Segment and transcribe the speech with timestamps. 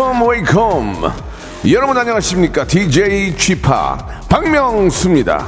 [0.00, 1.10] Welcome, welcome.
[1.70, 2.64] 여러분 안녕하십니까?
[2.66, 3.68] DJ Chip
[4.30, 5.46] 박명수입니다.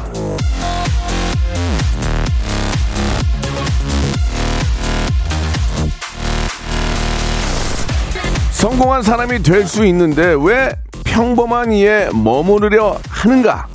[8.51, 10.71] 성공한 사람이 될 수 있는데 왜
[11.05, 13.67] 평범한 이에 머무르려 하는가?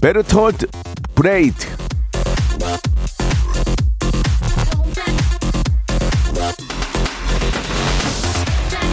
[0.00, 0.66] 베르톨트
[1.14, 1.68] 브레히트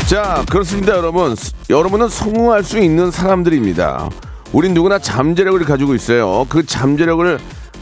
[0.08, 1.36] 자 그렇습니다 여러분
[1.70, 4.10] 여러분은 성공할 수 있는 사람들입니다
[4.54, 7.38] 우린 누구나 잠재력을 가지고 있어요 그 잠재력을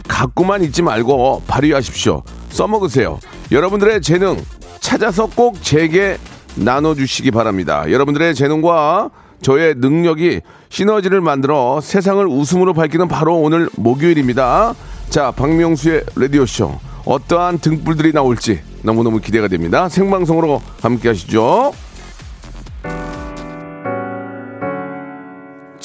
[0.08, 3.20] 갖고만 있지 말고 발휘하십시오 써먹으세요
[3.52, 4.36] 여러분들의 재능
[4.80, 6.16] 찾아서 꼭 제게
[6.56, 7.90] 나눠주시기 바랍니다.
[7.90, 9.10] 여러분들의 재능과
[9.42, 14.74] 저의 능력이 시너지를 만들어 세상을 웃음으로 밝히는 바로 오늘 목요일입니다.
[15.10, 16.78] 자, 박명수의 라디오쇼.
[17.04, 19.88] 어떠한 등불들이 나올지 너무너무 기대가 됩니다.
[19.88, 21.72] 생방송으로 함께 하시죠.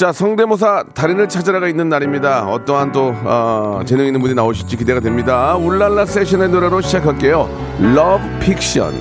[0.01, 2.47] 자, 성대모사 달인을 찾아라가 있는 날입니다.
[2.49, 5.55] 어떠한 또 어, 재능 있는 분이 나오실지 기대가 됩니다.
[5.55, 7.47] 울랄라 세션의 노래로 시작할게요.
[7.93, 8.95] Love Fiction.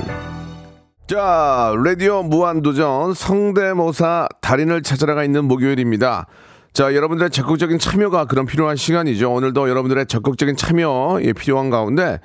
[1.06, 6.26] 자, 라디오 무한도전 성대모사 달인을 찾아라가 있는 목요일입니다.
[6.74, 9.32] 자, 여러분들의 적극적인 참여가 그런 필요한 시간이죠.
[9.32, 12.20] 오늘도 여러분들의 적극적인 참여 예, 필요한 가운데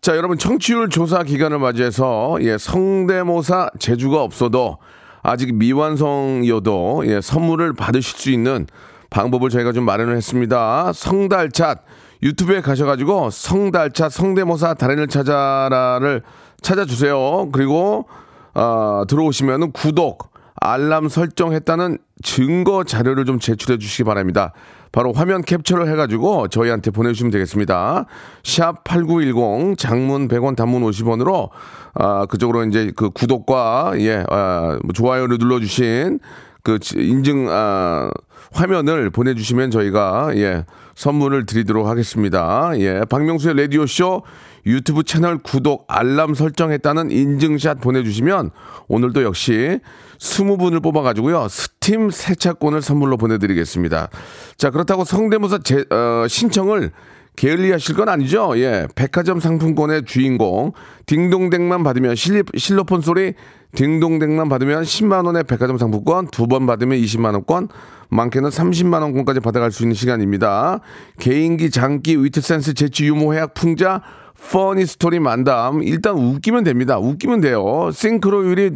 [0.00, 4.78] 자, 여러분 청취율 조사 기간을 맞이해서 예, 성대모사 재주가 없어도
[5.22, 8.66] 아직 미완성이어도 예, 선물을 받으실 수 있는
[9.10, 10.92] 방법을 저희가 좀 마련을 했습니다.
[10.92, 11.84] 성달찻
[12.22, 16.22] 유튜브에 가셔가지고 성달찻 성대모사 달인을 찾아라를
[16.62, 17.50] 찾아주세요.
[17.52, 18.08] 그리고
[18.54, 24.52] 어, 들어오시면 구독, 알람 설정했다는 증거 자료를 좀 제출해 주시기 바랍니다.
[24.92, 28.04] 바로 화면 캡처를 해가지고 저희한테 보내주시면 되겠습니다.
[28.44, 31.48] 샵 8910 장문 100원 단문 50원으로
[31.94, 36.20] 아, 그쪽으로 이제 그 구독과 예, 아, 뭐 좋아요를 눌러주신
[36.62, 38.10] 그 인증 아,
[38.52, 40.64] 화면을 보내주시면 저희가 예,
[40.94, 42.72] 선물을 드리도록 하겠습니다.
[42.76, 44.22] 예, 박명수의 라디오 쇼
[44.64, 48.50] 유튜브 채널 구독, 알람 설정했다는 인증샷 보내주시면
[48.88, 49.80] 오늘도 역시
[50.18, 51.48] 20분을 뽑아가지고요.
[51.48, 54.08] 스팀 세차권을 선물로 보내드리겠습니다.
[54.56, 56.92] 자, 그렇다고 성대모사 제, 어, 신청을
[57.36, 58.52] 게을리 하실 건 아니죠?
[58.56, 58.86] 예.
[58.94, 60.72] 백화점 상품권의 주인공.
[61.06, 63.34] 딩동댕만 받으면 실리, 실로폰 소리
[63.74, 67.68] 딩동댕만 받으면 10만 원의 백화점 상품권, 두 번 받으면 20만 원권,
[68.10, 70.80] 많게는 30만 원권까지 받아갈 수 있는 시간입니다.
[71.18, 74.02] 개인기, 장기, 위트 센스, 재치, 유머, 해학, 풍자,
[74.50, 75.82] funny story 만담.
[75.82, 76.98] 일단 웃기면 됩니다.
[76.98, 77.88] 웃기면 돼요.
[77.92, 78.72] 싱크로율이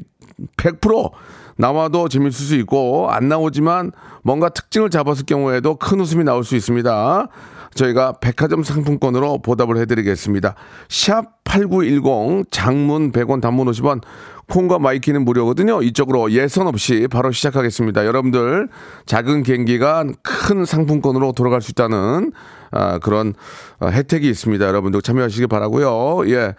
[0.56, 1.10] 100%
[1.58, 3.92] 나와도 재밌을 수 있고, 안 나오지만
[4.22, 7.28] 뭔가 특징을 잡았을 경우에도 큰 웃음이 나올 수 있습니다.
[7.76, 10.54] 저희가 백화점 상품권으로 보답을 해드리겠습니다.
[10.88, 14.02] 샵 8910 장문 100원 단문 50원
[14.48, 15.82] 콩과 마이케이는 무료거든요.
[15.82, 18.06] 이쪽으로 예선 없이 바로 시작하겠습니다.
[18.06, 18.68] 여러분들
[19.06, 22.32] 작은 개인기가 큰 상품권으로 돌아갈 수 있다는
[22.70, 23.34] 아, 그런
[23.78, 24.64] 아, 혜택이 있습니다.
[24.66, 26.28] 여러분들 참여하시기 바라고요.
[26.30, 26.54] 예,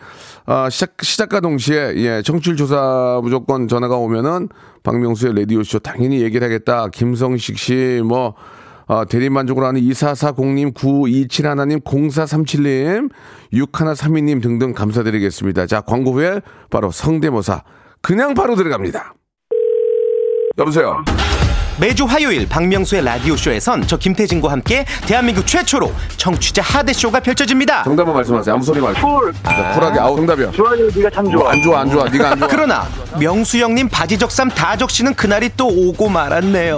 [0.46, 4.50] 아, 시작 시작과 동시에 예 청취율 조사 무조건 전화가 오면은
[4.84, 6.88] 박명수의 라디오 쇼 당연히 얘기를 하겠다.
[6.90, 8.36] 김성식 씨 뭐
[8.88, 13.10] 어, 대리만족으로 하는 2440님, 9271님, 0437님,
[13.54, 15.66] 6132님 등등 감사드리겠습니다.
[15.68, 17.64] 자, 광고 후에 바로 성대모사.
[18.02, 19.14] 그냥 바로 들어갑니다.
[20.58, 21.04] 여보세요.
[21.80, 27.84] 매주 화요일 박명수의 라디오쇼에선 저 김태진과 함께 대한민국 최초로 청취자 하대쇼가 펼쳐집니다.
[27.84, 28.56] 정답만 말씀하세요.
[28.56, 29.00] 아무 소리 말고.
[29.00, 29.34] 쿨.
[29.44, 30.00] 아, 쿨하게.
[30.00, 30.52] 아우, 정답이야.
[30.52, 31.52] 좋아요, 네가 참 좋아.
[31.52, 32.06] 안 좋아, 안 좋아.
[32.10, 32.48] 네가 안 좋아.
[32.48, 32.88] 그러나
[33.20, 36.78] 명수 형님 바지 적삼 다 적시는 그날이 또 오고 말았네요.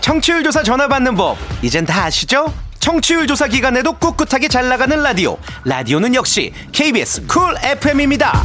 [0.00, 1.36] 청취율 조사 전화 받는 법.
[1.62, 2.52] 이젠 다 아시죠?
[2.78, 5.36] 청취율 조사 기간에도 꿋꿋하게 잘 나가는 라디오.
[5.64, 8.44] 라디오는 역시 KBS 쿨 FM입니다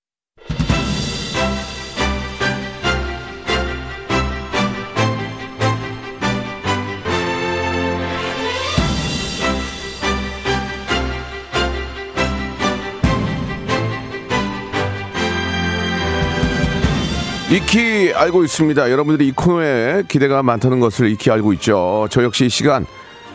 [17.51, 18.89] 익히 알고 있습니다.
[18.89, 22.07] 여러분들이 이 코너에 기대가 많다는 것을 익히 알고 있죠.
[22.09, 22.85] 저 역시 이 시간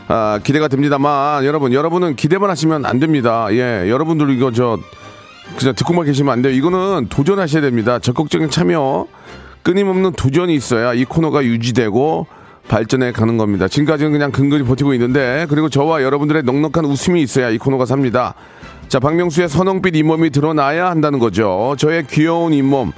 [0.08, 3.48] 아, 기대가 됩니다만 여러분 여러분은 기대만 하시면 안 됩니다.
[3.50, 4.78] 예, 여러분들 이거 저
[5.58, 6.54] 그냥 듣고만 계시면 안 돼요.
[6.54, 7.98] 이거는 도전하셔야 됩니다.
[7.98, 9.06] 적극적인 참여,
[9.62, 12.26] 끊임없는 도전이 있어야 이 코너가 유지되고
[12.68, 13.68] 발전해 가는 겁니다.
[13.68, 18.32] 지금까지는 그냥 근근히 버티고 있는데 그리고 저와 여러분들의 넉넉한 웃음이 있어야 이 코너가 삽니다.
[18.88, 21.74] 자, 박명수의 선홍빛 잇몸이 드러나야 한다는 거죠.
[21.76, 22.92] 저의 귀여운 잇몸.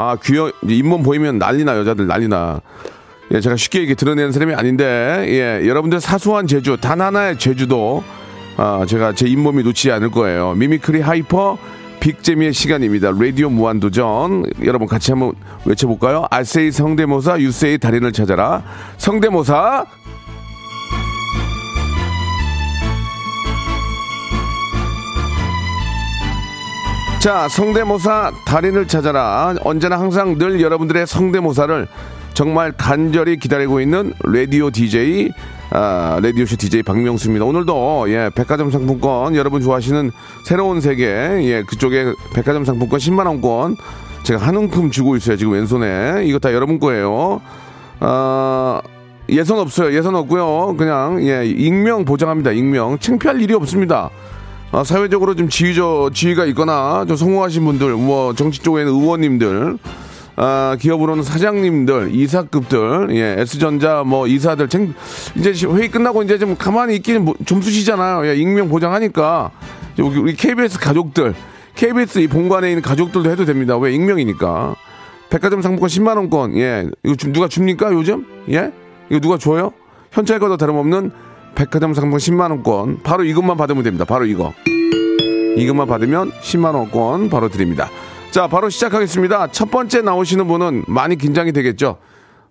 [0.00, 2.62] 아, 귀여, 잇몸 보이면 난리나, 여자들 난리나.
[3.32, 8.02] 예, 제가 쉽게 얘기 드러내는 사람이 아닌데, 예, 여러분들 사소한 재주, 단 하나의 재주도,
[8.56, 10.54] 아, 제가 제 잇몸이 놓치지 않을 거예요.
[10.54, 11.58] mimicry hyper
[12.00, 13.10] big재미의 시간입니다.
[13.10, 14.46] 라디오 무한도전.
[14.64, 15.34] 여러분 같이 한번
[15.66, 16.24] 외쳐볼까요?
[16.30, 18.62] I say 성대모사, you say 달인을 찾아라.
[18.96, 19.84] 성대모사,
[27.20, 29.54] 자, 성대모사 달인을 찾아라.
[29.62, 31.86] 언제나 항상 늘 여러분들의 성대모사를
[32.32, 35.30] 정말 간절히 기다리고 있는 라디오 DJ,
[35.70, 37.44] 아, 라디오쇼 DJ 박명수입니다.
[37.44, 40.10] 오늘도, 예, 백화점 상품권, 여러분 좋아하시는
[40.46, 43.76] 새로운 세계, 예, 그쪽에 백화점 상품권 10만 원권
[44.22, 45.36] 제가 한 움큼 주고 있어요.
[45.36, 46.22] 지금 왼손에.
[46.24, 47.42] 이거 다 여러분 거예요.
[48.00, 48.80] 아,
[49.28, 49.94] 예선 없어요.
[49.94, 50.74] 예선 없고요.
[50.78, 52.52] 그냥, 예, 익명 보장합니다.
[52.52, 52.98] 익명.
[52.98, 54.08] 창피할 일이 없습니다.
[54.72, 59.78] 아, 사회적으로 좀 지위저 지위가 있거나 좀 성공하신 분들, 뭐 정치 쪽에는 의원님들,
[60.36, 64.94] 아, 기업으로는 사장님들, 이사급들, 예, S전자 뭐 이사들, 챙,
[65.34, 68.26] 이제 회의 끝나고 이제 좀 가만히 있기는 뭐, 좀 쓰시잖아요.
[68.28, 69.50] 예, 익명 보장하니까
[69.98, 71.34] 우리 KBS 가족들,
[71.74, 73.76] KBS 이 본관에 있는 가족들도 해도 됩니다.
[73.76, 74.76] 왜 익명이니까.
[75.30, 78.24] 백화점 상품권 10만 원권, 예, 이거 좀 누가 줍니까 요즘?
[78.50, 78.72] 예,
[79.10, 79.72] 이거 누가 줘요?
[80.12, 81.10] 현찰과도 다름없는
[81.54, 84.04] 백화점 상품 10만 원권 바로 이것만 받으면 됩니다.
[84.04, 84.52] 바로 이거.
[85.56, 87.88] 이것만 받으면 10만 원권 바로 드립니다.
[88.30, 89.48] 자, 바로 시작하겠습니다.
[89.48, 91.98] 첫 번째 나오시는 분은 많이 긴장이 되겠죠.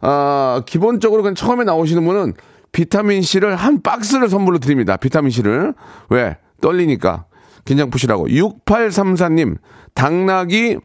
[0.01, 2.33] 아, 기본적으로 그냥 처음에 나오시는 분은
[2.71, 4.97] 비타민 C를 한 박스를 선물로 드립니다.
[4.97, 5.73] 비타민 C를.
[6.09, 6.37] 왜?
[6.61, 7.25] 떨리니까.
[7.65, 8.27] 긴장 푸시라고.
[8.27, 9.57] 6834님,
[9.93, 10.77] 당나귀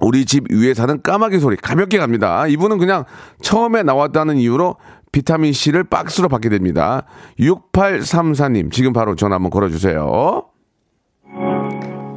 [0.00, 2.46] 우리 집 위에 사는 까마귀 소리 가볍게 갑니다.
[2.46, 3.04] 이분은 그냥
[3.40, 4.76] 처음에 나왔다는 이유로
[5.16, 7.04] 비타민 C를 박스로 받게 됩니다.
[7.40, 10.44] 6834님, 지금 바로 전화 한번 걸어주세요.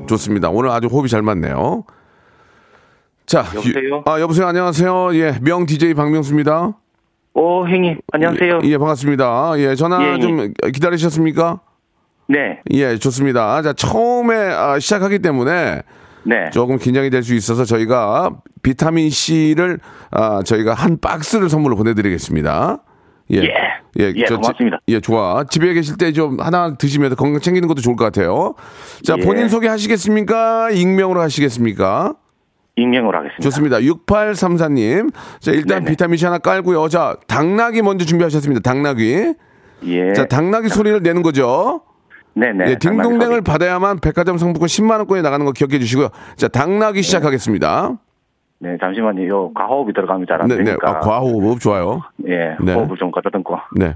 [0.10, 0.50] 좋습니다.
[0.50, 1.86] 오늘 아주 호흡이 잘 맞네요.
[3.26, 3.84] 자, 여보세요?
[3.84, 4.48] 유- 아, 여보세요.
[4.48, 5.16] 안녕하세요.
[5.16, 6.74] 예, 명 DJ 박명수입니다.
[7.36, 8.60] 오, 형님, 안녕하세요.
[8.64, 9.54] 예, 반갑습니다.
[9.60, 10.20] 예, 전화 예, 예.
[10.20, 11.62] 좀 기다리셨습니까?
[12.28, 13.62] 네, 예, 좋습니다.
[13.62, 15.84] 자, 처음에 아, 시작하기 때문에
[16.24, 16.50] 네.
[16.52, 18.32] 조금 긴장이 될 수 있어서 저희가
[18.62, 19.80] 비타민 C를
[20.12, 22.84] 아, 저희가 한 박스를 선물로 보내드리겠습니다.
[23.32, 23.54] 예.
[24.00, 24.78] 예, 저 고맙습니다.
[24.88, 25.44] 지- 예, 좋아.
[25.44, 28.56] 집에 계실 때 좀 하나 드시면서 건강 챙기는 것도 좋을 것 같아요.
[29.04, 29.24] 자, 예.
[29.24, 30.72] 본인 소개 하시겠습니까?
[30.72, 32.14] 익명으로 하시겠습니까?
[32.76, 33.42] 익명으로 하겠습니다.
[33.44, 33.78] 좋습니다.
[33.80, 35.12] 6834님.
[35.40, 35.92] 자, 일단 네네.
[35.92, 36.88] 비타민 C 하나 깔고요.
[36.90, 38.62] 자, 당나귀 먼저 준비하셨습니다.
[38.62, 39.34] 당나귀.
[39.86, 40.14] 예.
[40.14, 41.82] 자, 당나귀 소리를 내는 거죠.
[42.36, 42.66] 네네.
[42.72, 46.10] 예, 딩동댕을 받아야만 백화점 상품권 10만 원권이 나가는 거 기억해 주시고요.
[46.38, 47.98] 자, 당나귀 시작하겠습니다.
[48.60, 49.28] 네, 잠시만요.
[49.28, 50.64] 요 가호흡이 들어가면 잘안 네, 네.
[50.66, 50.90] 되니까.
[50.90, 52.02] 아, 과호흡 좋아요.
[52.28, 52.74] 예, 네.
[52.74, 53.58] 호흡을 좀 가다듬고.
[53.76, 53.96] 네.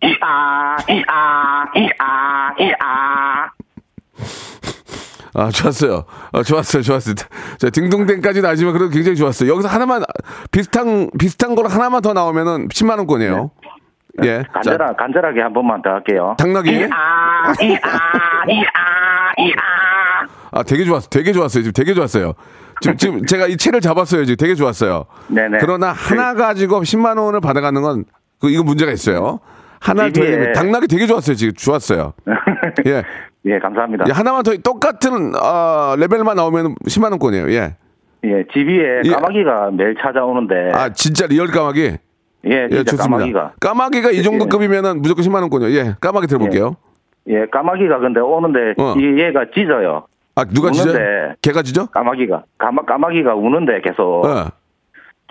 [0.00, 3.50] 이아, 이아, 이아, 이아.
[5.34, 6.04] 아, 좋았어요.
[6.32, 6.82] 아, 좋았어요.
[6.82, 7.14] 좋았어요.
[7.58, 9.50] 자, 딩동댕까지는 아니지만 그래도 굉장히 좋았어요.
[9.52, 10.02] 여기서 하나만
[10.52, 13.50] 비슷한 비슷한 걸 하나만 더 나오면은 10만 원권이에요.
[14.24, 14.42] 예.
[14.42, 16.34] 자, 간절하, 간절하게 한 번만 더 할게요.
[16.38, 16.70] 당나귀.
[16.70, 16.86] 이아,
[17.60, 17.76] 이아,
[18.48, 19.87] 이아, 이아.
[20.50, 21.08] 아, 되게 좋았어.
[21.08, 21.62] 되게 좋았어요.
[21.62, 22.34] 지금 되게 좋았어요.
[22.80, 24.24] 지금, 지금 제가 이 채를 잡았어요.
[24.24, 25.04] 지금 되게 좋았어요.
[25.28, 25.58] 네네.
[25.60, 28.04] 그러나 하나 가지고 10만 원을 받아가는 건
[28.40, 29.40] 그, 이거 문제가 있어요.
[29.80, 31.36] 하나 더 해야 당나귀 되게 좋았어요.
[31.36, 32.12] 지금 좋았어요.
[32.86, 33.02] 예.
[33.44, 34.04] 예, 감사합니다.
[34.08, 37.50] 예, 하나만 더 똑같은 어, 레벨만 나오면 10만 원권이에요.
[37.52, 37.76] 예.
[38.24, 39.10] 예, 집 위에 예.
[39.10, 40.72] 까마귀가 매일 찾아오는데.
[40.74, 41.80] 아, 진짜 real 까마귀.
[42.46, 43.18] 예, 예, 진짜 좋습니다.
[43.18, 43.52] 까마귀가.
[43.60, 44.48] 까마귀가 이 정도 예.
[44.48, 45.70] 급이면은 무조건 10만 원권이요.
[45.78, 45.94] 예.
[46.00, 46.76] 까마귀 들어볼게요.
[47.28, 48.94] 예, 까마귀가 근데 오는데 어.
[48.98, 50.06] 이 얘가 짖어요.
[50.40, 50.92] 아, 누가 짖어요?
[50.92, 51.34] 우는데.
[51.42, 51.86] 개가 짖어?
[51.86, 54.44] 까마귀가 까마 까마귀가 우는데 계속 예.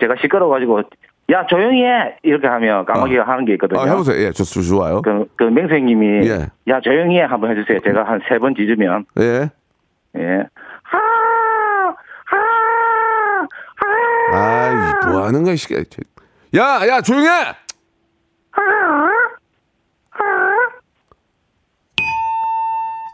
[0.00, 0.82] 제가 시끄러워가지고
[1.30, 3.80] 야 조용히 해 이렇게 하면 까마귀가 하는 게 있거든요.
[3.80, 4.18] 아, 해보세요.
[4.18, 5.02] 예, 좋, 좋- 좋아요.
[5.02, 6.46] 그, 그 명수님이 예.
[6.68, 7.80] 야 조용히 해 한번 해주세요.
[7.84, 9.50] 제가 한 세 번 짖으면 예.
[10.16, 10.46] 예.
[10.82, 10.98] 하,
[12.24, 12.36] 하,
[13.76, 14.28] 하.
[14.30, 15.74] 아이, 뭐 하는 거야, 이 시끼.
[16.56, 17.28] 야, 야, 조용해!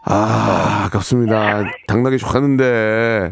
[0.07, 1.65] 아, 아깝습니다.
[1.87, 3.31] 당나귀 좋았는데.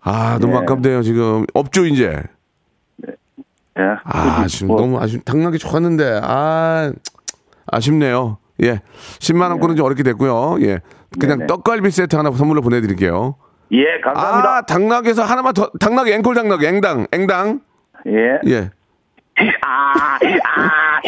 [0.00, 0.58] 아, 너무 예.
[0.58, 1.44] 아깝네요, 지금.
[1.54, 2.22] 없죠, 이제.
[3.78, 3.82] 예.
[4.04, 6.92] 아, 지금 뭐, 너무 아쉽, 당나귀 좋았는데, 아,
[7.66, 8.38] 아쉽네요.
[8.62, 8.80] 예.
[9.18, 10.58] 10만원권은 좀 어렵게 됐고요.
[10.60, 10.80] 예.
[11.18, 11.46] 그냥 네네.
[11.46, 13.36] 떡갈비 세트 하나 선물로 보내드릴게요.
[13.72, 14.56] 예, 감사합니다.
[14.56, 17.60] 아, 당나귀에서 하나만 더, 당나귀, 앵콜 당나귀, 앵당, 앵당.
[18.06, 18.38] 예.
[18.50, 18.70] 예.
[19.62, 21.00] 아, 아,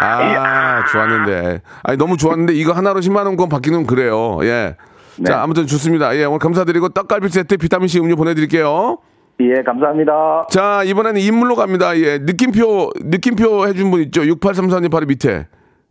[0.00, 0.55] 아, 아,
[0.92, 1.62] 좋았는데.
[1.82, 4.38] 아니, 너무 좋았는데, 이거 하나로 10만원권 받기는 그래요.
[4.42, 4.76] 예.
[5.24, 5.32] 자, 네.
[5.32, 6.16] 아무튼 좋습니다.
[6.16, 8.98] 예, 오늘 감사드리고 떡갈비 세트 비타민C 음료 보내드릴게요.
[9.40, 10.46] 예, 감사합니다.
[10.50, 11.96] 자, 이번에는 인물로 갑니다.
[11.98, 14.22] 예, 느낌표, 느낌표 해준 분 있죠?
[14.22, 15.46] 6834님 바로 밑에.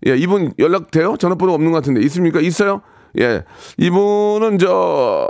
[0.08, 1.18] 예, 이분 연락돼요?
[1.18, 2.02] 전화번호 없는 것 같은데.
[2.02, 2.40] 있습니까?
[2.40, 2.82] 있어요?
[3.20, 3.44] 예.
[3.78, 5.28] 이분은 저,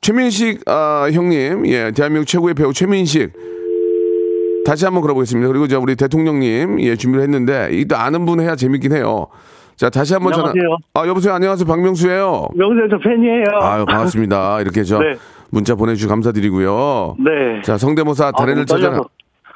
[0.00, 1.66] 최민식, 아, 형님.
[1.66, 3.32] 예, 대한민국 최고의 배우 최민식.
[4.64, 5.48] 다시 한번 걸어보겠습니다.
[5.48, 9.26] 그리고 저 우리 대통령님, 예, 준비를 했는데, 이또 아는 분 해야 재밌긴 해요.
[9.76, 10.52] 자, 다시 한번 전화.
[10.94, 11.34] 아, 여보세요.
[11.34, 11.66] 안녕하세요.
[11.66, 13.44] 박명수예요 명수형 저 팬이에요.
[13.60, 14.60] 아유, 반갑습니다.
[14.60, 15.16] 이렇게 저 네.
[15.50, 17.16] 문자 보내주셔서 감사드리고요.
[17.18, 17.62] 네.
[17.62, 19.02] 자, 성대모사 달인을 너무 찾아라.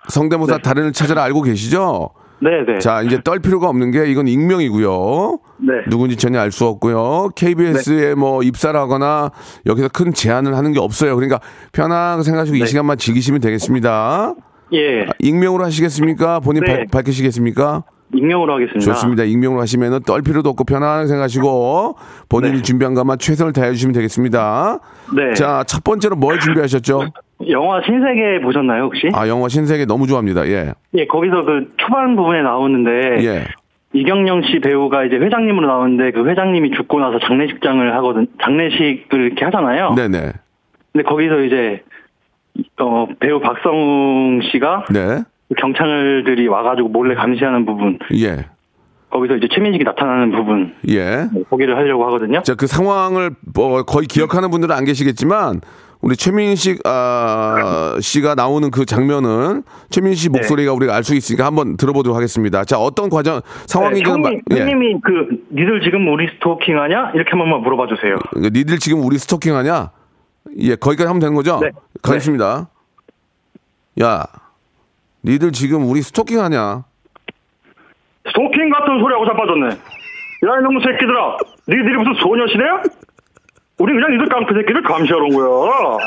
[0.08, 0.62] 성대모사 네.
[0.62, 2.10] 달인을 찾아라 알고 계시죠?
[2.40, 2.78] 네, 네.
[2.78, 5.38] 자, 이제 떨 필요가 없는 게 이건 익명이고요.
[5.58, 5.72] 네.
[5.88, 7.30] 누군지 전혀 알 수 없고요.
[7.34, 9.30] KBS에 뭐 입사를 하거나
[9.66, 11.14] 여기서 큰 제안을 하는 게 없어요.
[11.16, 11.40] 그러니까
[11.72, 12.66] 편하게 생각하시고 이 네.
[12.66, 14.34] 시간만 즐기시면 되겠습니다.
[14.74, 15.06] 예.
[15.20, 16.40] 익명으로 하시겠습니까?
[16.40, 16.76] 본인 네.
[16.76, 17.84] 발- 밝히시겠습니까?
[18.14, 18.80] 익명으로 하겠습니다.
[18.80, 19.24] 좋습니다.
[19.24, 21.96] 익명으로 하시면은 떨 필요도 없고 편안하게 생각하시고
[22.30, 22.62] 본인이 네.
[22.62, 24.80] 준비한 것만 최선을 다해 주시면 되겠습니다.
[25.14, 25.34] 네.
[25.34, 27.02] 자, 첫 번째로 뭘 준비하셨죠?
[27.50, 29.08] 영화 신세계 보셨나요, 혹시?
[29.12, 30.46] 아, 영화 신세계 너무 좋아합니다.
[30.48, 30.72] 예.
[30.94, 33.44] 예, 거기서 그 초반 부분에 나오는데 예.
[33.92, 38.26] 이경영 씨 배우가 이제 회장님으로 나오는데 그 회장님이 죽고 나서 장례식장을 하거든.
[38.42, 39.94] 장례식을 이렇게 하잖아요.
[39.94, 40.32] 네네.
[40.92, 41.82] 근데 거기서 이제
[42.80, 45.22] 어 배우 박성웅 씨가 네.
[45.56, 48.46] 경찰들이 와가지고 몰래 감시하는 부분 예.
[49.10, 51.26] 거기서 이제 최민식이 나타나는 부분 예.
[51.48, 52.42] 보기를 하려고 하거든요.
[52.42, 55.60] 자, 그 상황을 뭐 거의 기억하는 분들은 안 계시겠지만
[56.02, 60.38] 우리 최민식 아, 씨가 나오는 그 장면은 최민식 네.
[60.38, 62.64] 목소리가 우리가 알 수 있으니까 한번 들어보도록 하겠습니다.
[62.64, 64.60] 자, 어떤 과정 상황인지는 네, 형님, 마- 예.
[64.60, 68.14] 형님이 그 니들 지금 우리 스토킹하냐 이렇게 한 번만 물어봐 주세요.
[68.30, 69.90] 그러니까 니들 지금 우리 스토킹하냐?
[70.58, 71.58] 예, 거기까지 하면 되는 거죠?
[71.60, 71.70] 네.
[72.02, 72.68] 가겠습니다.
[74.02, 74.24] 야,
[75.24, 76.84] 니들 지금 우리 스토킹 하냐?
[78.26, 79.66] 스토킹 같은 소리하고 자빠졌네.
[79.68, 81.36] 야 이놈의 새끼들아,
[81.68, 82.82] 니들이 무슨 소녀시대야?
[83.78, 85.98] 우리 그냥 니들 깡패 새끼들 감시하러 온 거야.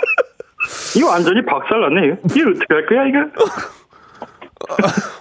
[0.97, 2.07] 이거 완전히 박살났네.
[2.07, 3.19] 이거 이거 어떻게 할 거야 이거?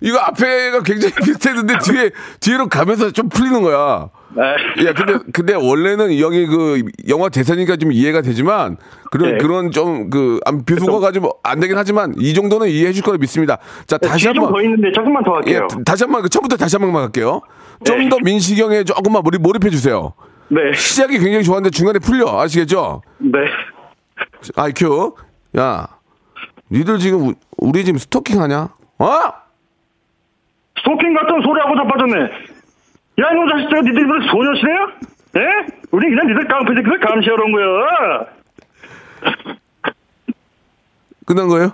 [0.00, 4.08] 이거 앞에가 굉장히 비슷했는데 뒤에 뒤로 가면서 좀 풀리는 거야.
[4.34, 4.42] 네.
[4.86, 8.76] 예, 근데 근데 원래는 이 형이 그 영화 대사니까 좀 이해가 되지만
[9.10, 9.38] 그런 네.
[9.38, 13.58] 그런 좀그 비속어가 좀안 되긴 하지만 이 정도는 이해해 줄 거라 믿습니다.
[13.86, 15.68] 자, 다시 뒤에 한번 좀더 있는데 조금만 더 예, 할게요.
[15.84, 17.40] 다시 한번 그 처음부터 다시 한 번만 갈게요.
[17.84, 18.08] 좀 네.
[18.08, 20.12] 더 민식형에 조금만 몰입, 몰입해 주세요.
[20.48, 22.40] 네, 시작이 굉장히 좋았는데 중간에 풀려.
[22.40, 23.02] 아시겠죠?
[23.18, 23.38] 네.
[24.56, 25.14] 아이큐.
[25.58, 25.88] 야,
[26.70, 28.68] 니들 지금 우- 우리 지금 스토킹 하냐?
[28.98, 29.08] 어?
[30.90, 32.20] 스토킹 같은 소리하고 자빠졌네.
[33.20, 34.86] 야 이놈 자식들아, 니들이 무슨 소녀시대야?
[35.36, 35.66] 예?
[35.92, 38.26] 우리 그냥 니들 깡패 새끼들 감시하러 온 거야.
[41.26, 41.66] 끝난 거예요?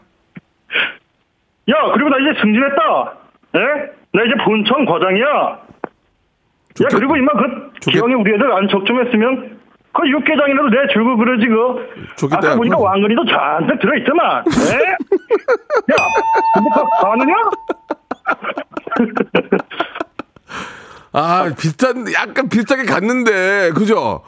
[1.69, 3.13] 야, 그리고 나 이제 승진했다.
[3.55, 3.61] 예?
[4.13, 5.27] 나 이제 본청 과장이야.
[5.27, 9.59] 야, 그리고 임마 그 기왕에 우리 애들 안 적중했으면
[9.93, 12.27] 그 육개장이라도 내 줄고 그러지 그.
[12.37, 14.45] 아까 보니까 왕건이도 잔뜩 들어있더만.
[14.73, 14.77] 예?
[14.91, 15.97] 야,
[16.55, 17.35] 근데 그거 가느냐?
[21.13, 24.23] 아, 비슷한, 약간 비슷하게 갔는데, 그죠?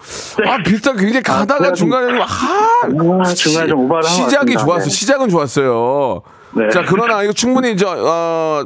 [0.47, 4.65] 아, 비슷하게 굉장히 가다가 제가 좀- 중간에, 아, 아, 중간에 좀 오바를 시작이 같습니다.
[4.65, 4.85] 좋았어.
[4.85, 4.91] 네.
[4.91, 6.23] 시작은 좋았어요.
[6.57, 6.69] 네.
[6.71, 8.65] 자, 그러나 이거 충분히 저, 어,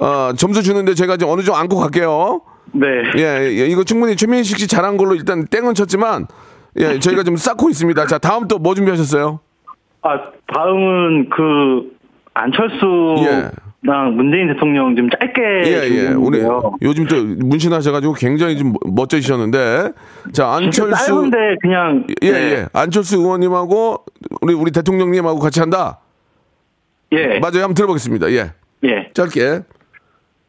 [0.00, 2.40] 어, 점수 주는데 제가 좀 어느 정도 안고 갈게요.
[2.72, 2.86] 네.
[3.18, 6.26] 예, 예, 이거 충분히 최민식 씨 잘한 걸로 일단 땡은 쳤지만,
[6.78, 8.06] 예, 저희가 좀 쌓고 있습니다.
[8.06, 9.40] 자, 다음 또 뭐 준비하셨어요?
[10.00, 10.08] 아,
[10.54, 11.92] 다음은 그
[12.32, 13.50] 안철수랑
[13.84, 14.10] 예.
[14.10, 16.08] 문재인 대통령 좀 짧게 예, 예.
[16.08, 16.76] 우리 준비했는데요.
[16.82, 19.90] 요즘 또 문신하셔가지고 굉장히 좀 멋져지셨는데,
[20.32, 21.06] 자, 안철수.
[21.06, 22.38] 짧은데 그냥 예, 네.
[22.38, 22.66] 예.
[22.72, 24.04] 안철수 의원님하고
[24.40, 25.98] 우리 우리 대통령님하고 같이 한다.
[27.12, 27.38] 예.
[27.40, 27.62] 맞아요.
[27.62, 28.30] 한번 들어보겠습니다.
[28.32, 28.52] 예.
[28.84, 29.10] 예.
[29.14, 29.60] 짧게.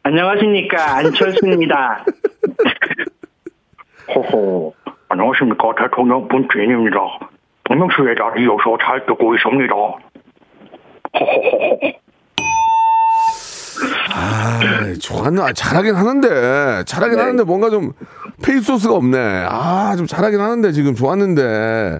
[0.04, 2.04] 안녕하십니까 안철수입니다.
[4.14, 4.74] 호호
[5.08, 6.98] 안녕하십니까 대통령 문재인입니다.
[7.64, 9.74] 박명수의 자리 이어서 잘 듣고 있습니다.
[9.74, 9.98] 호호
[14.16, 14.60] 아,
[15.00, 15.46] 좋았나?
[15.46, 17.92] 아, 잘하긴 하는데, 잘하긴 하는데 뭔가 좀
[18.42, 19.46] 페이소스가 없네.
[19.48, 21.98] 아, 좀 잘하긴 하는데 지금 좋았는데.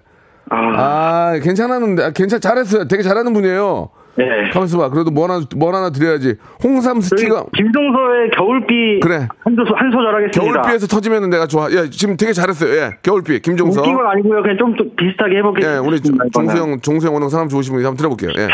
[0.51, 2.87] 아, 괜찮았는데, 아, 괜찮, 잘했어요.
[2.87, 3.91] 되게 잘하는 분이에요.
[4.17, 4.25] 네.
[4.53, 4.91] 가만있어 봐.
[4.91, 6.37] 그래도 뭐 하나, 뭐 하나 드려야지.
[6.63, 7.47] 홍삼 스티가.
[7.53, 9.27] 김종서의 겨울비 그래.
[9.41, 10.63] 한, 소, 한 소절 하겠습니다.
[10.63, 11.69] 겨울비에서 터지면은 내가 좋아.
[11.73, 12.73] 예, 지금 되게 잘했어요.
[12.77, 13.41] 예, 겨울비.
[13.41, 13.81] 김종서.
[13.81, 14.43] 웃긴 건 아니고요.
[14.43, 15.75] 그냥 좀, 좀 비슷하게 해보겠습니다.
[15.75, 16.01] 예, 우리.
[16.33, 18.31] 종수형, 종수형 오늘 사람 좋으신 분이 한번 들어볼게요.
[18.39, 18.47] 예.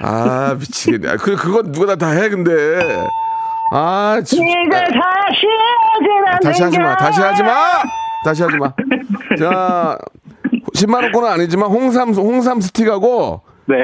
[0.00, 1.08] 아, 미치겠네.
[1.08, 2.52] 아, 그, 그건 누가 다 해, 근데.
[3.72, 4.44] 아, 진짜.
[4.44, 5.46] 이제 다시
[5.92, 6.96] 하진 다시 하지 마.
[6.96, 7.52] 다시 하지 마.
[8.24, 8.72] 다시 하지 마.
[9.38, 9.98] 자,
[10.74, 13.76] 10만 원권은 아니지만 홍삼 홍삼 스틱하고 네.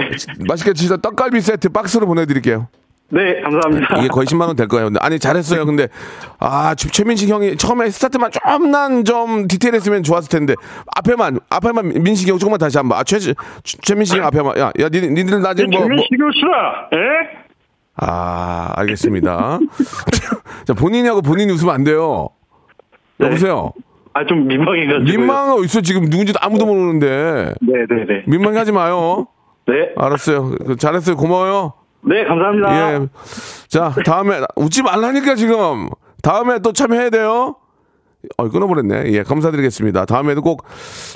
[0.49, 2.69] 맛있게 드시다 떡갈비 세트 박스로 보내드릴게요.
[3.15, 3.99] 네, 감사합니다.
[3.99, 4.91] 이게 거의 10만 원 될 거예요.
[5.01, 5.65] 아니 잘했어요.
[5.67, 5.87] 근데
[6.41, 10.55] 아 최- 최민식 형이 처음에 스타트만 좀만 좀 디테일했으면 좋았을 텐데
[10.97, 12.99] 앞에만 앞에만 민식 형 조금만 다시 한번.
[12.99, 13.19] 아 최
[13.63, 16.91] 최민식 형 앞에만 야 야 니 니들 나중에 뭐, 뭐 김민식을 씨다.
[16.95, 17.45] 예?
[17.97, 19.61] 아, 알겠습니다.
[20.67, 22.29] 자, 본인이하고 본인이 웃으면 안 돼요.
[23.21, 23.73] 여보세요?
[24.15, 25.05] 아, 좀 민망해가지고.
[25.05, 27.55] 민망하고 있어, 지금 누군지도 아무도 모르는데.
[27.61, 28.23] 네, 네, 네.
[28.27, 29.29] 민망해 하지 마요.
[29.69, 29.75] 네.
[29.97, 30.51] 알았어요.
[30.67, 31.15] 그, 잘했어요.
[31.17, 31.75] 고마워요.
[32.07, 32.93] 네, 감사합니다.
[32.95, 33.09] 예.
[33.69, 35.89] 자, 다음에, 웃지 말라니까, 지금.
[36.23, 37.57] 다음에 또 참여해야 돼요.
[38.37, 39.13] 어, 끊어버렸네.
[39.13, 40.07] 예, 감사드리겠습니다.
[40.07, 40.65] 다음에도 꼭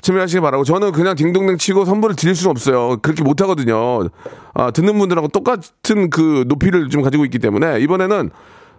[0.03, 0.65] 참여하시기 바라고.
[0.65, 2.99] 저는 그냥 딩동댕 치고 선물을 드릴 수는 없어요.
[2.99, 4.09] 그렇게 못하거든요.
[4.55, 8.31] 아, 듣는 분들하고 똑같은 그 높이를 좀 가지고 있기 때문에 이번에는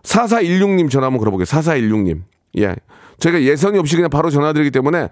[0.03, 1.45] 4416님 전화 한번 걸어볼게요.
[1.45, 2.21] 4416님.
[2.59, 2.75] 예.
[3.19, 5.09] 저희가 예선이 없이 그냥 바로 전화드리기 때문에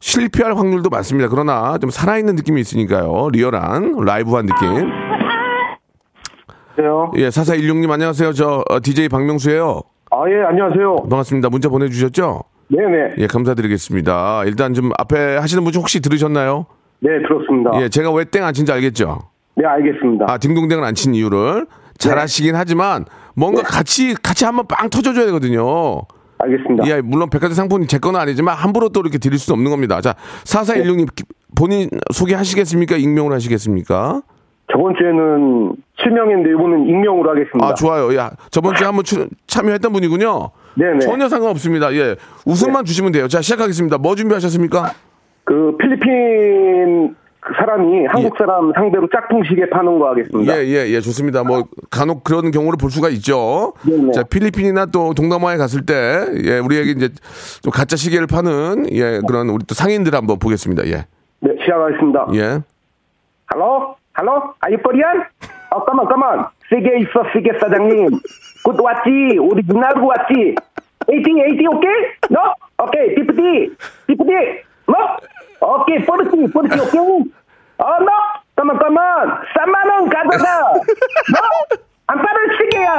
[0.00, 1.28] 실패할 확률도 많습니다.
[1.28, 3.28] 그러나 좀 살아있는 느낌이 있으니까요.
[3.30, 5.03] 리얼한, 라이브한 느낌.
[6.76, 7.12] 안녕하세요.
[7.16, 8.32] 예, 4416님 안녕하세요.
[8.32, 9.80] 저 어, DJ 박명수예요.
[10.10, 10.96] 아, 예, 안녕하세요.
[11.08, 11.48] 반갑습니다.
[11.48, 12.42] 문자 보내주셨죠?
[12.68, 13.14] 네네.
[13.18, 14.44] 예, 감사드리겠습니다.
[14.46, 16.66] 일단 좀 앞에 하시는 분중 혹시 들으셨나요?
[17.00, 17.70] 네, 들었습니다.
[17.82, 19.20] 예, 제가 왜 땡 안 친지 알겠죠?
[19.56, 20.26] 네, 알겠습니다.
[20.28, 21.66] 아, 딩동댕을 안 친 이유를
[21.98, 23.04] 잘하시긴 하지만
[23.36, 26.02] 뭔가 같이 같이 한번 빵 터져줘야 되거든요.
[26.38, 26.86] 알겠습니다.
[26.88, 30.00] 예, 물론 백화점 상품이 제 거는 아니지만 함부로 또 이렇게 드릴 수는 없는 겁니다.
[30.00, 31.08] 자, 4416님
[31.56, 32.96] 본인 소개하시겠습니까?
[32.96, 34.22] 익명으로 하시겠습니까?
[34.72, 37.66] 저번 주에는 실명했는데 이번엔 익명으로 하겠습니다.
[37.66, 38.14] 아, 좋아요.
[38.16, 40.50] 야, 저번 주에 한번 출- 참여했던 분이군요.
[40.76, 41.00] 네네.
[41.00, 41.92] 전혀 상관없습니다.
[41.94, 42.16] 예.
[42.46, 43.28] 웃음만 주시면 돼요.
[43.28, 43.98] 자, 시작하겠습니다.
[43.98, 44.92] 뭐 준비하셨습니까?
[45.44, 50.56] 그 필리핀 그 사람이 한국 사람 상대로 짝퉁시계 파는 거 하겠습니다.
[50.56, 51.44] 예, 예, 예, 좋습니다.
[51.44, 53.74] 뭐, 간혹 그런 경우를 볼 수가 있죠.
[53.86, 54.12] 네네.
[54.12, 57.10] 자, 필리핀이나 또 동남아에 갔을 때, 예, 우리에게 이제
[57.62, 60.86] 좀 가짜 시계를 파는, 예, 그런 우리 또 상인들 한번 보겠습니다.
[60.86, 61.04] 예.
[61.40, 62.28] 네, 시작하겠습니다.
[62.32, 62.40] 예.
[63.52, 63.94] Hello?
[64.16, 64.54] Hello?
[64.62, 65.24] Are you Korean?
[65.72, 66.46] Oh, come on, come on.
[66.68, 68.10] 시계 있어, 시계 사장님.
[68.64, 69.38] Good watch?
[69.38, 70.54] Original watch?
[71.06, 71.90] 80, 80, okay?
[72.30, 72.54] No?
[72.78, 73.76] Okay, 50,
[74.08, 75.16] 50, no?
[75.60, 77.00] Okay, 40, 40, 오케이?
[77.78, 78.12] 어, no?
[78.56, 79.26] Come on, come on.
[79.52, 80.72] 3만원 가져가.
[81.34, 81.84] No?
[82.06, 82.92] 안 빠른 시계야.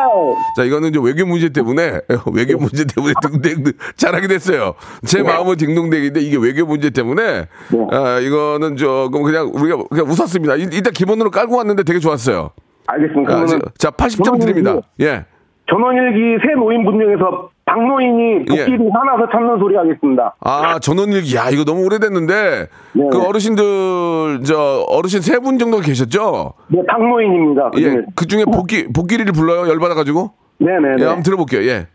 [0.57, 2.01] 자, 이거는 이제 외교 문제 때문에,
[2.33, 4.73] 외교 문제 때문에 딩동댕 잘하게 됐어요.
[5.05, 7.47] 제 마음은 딩동댕인데 이게 외교 문제 때문에,
[7.91, 10.55] 아, 이거는 조금 그냥 우리가 그냥 웃었습니다.
[10.55, 12.49] 일- 일단 기본으로 깔고 왔는데 되게 좋았어요.
[12.87, 13.33] 알겠습니다.
[13.33, 13.45] 아,
[13.77, 14.79] 자, 80점 드립니다.
[15.01, 15.25] 예.
[15.69, 20.35] 전원일기 새 노인분 중에서 박노인이 도끼리 화나서 찾는 소리 하겠습니다.
[20.41, 21.35] 아, 전원일기.
[21.35, 23.03] 야, 이거 너무 오래됐는데, 네.
[23.11, 26.53] 그 어르신들, 저, 어르신 세 분 정도 계셨죠?
[26.67, 27.71] 네, 박노인입니다.
[27.77, 27.81] 예.
[27.81, 28.01] 그중에.
[28.15, 29.67] 그 중에 복귀, 복귀리를 불러요?
[29.67, 30.31] 열 받아가지고?
[30.59, 30.95] 네네네.
[30.99, 31.63] 예, 한번 들어볼게요.
[31.67, 31.87] 예.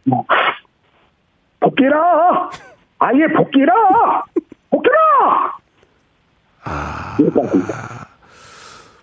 [1.61, 2.51] 복귀라!
[2.99, 3.73] 아예 복귀라!
[4.71, 4.97] 복귀라!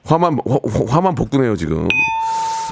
[0.05, 0.57] 화만, 화,
[0.89, 1.87] 화만 복구네요, 지금.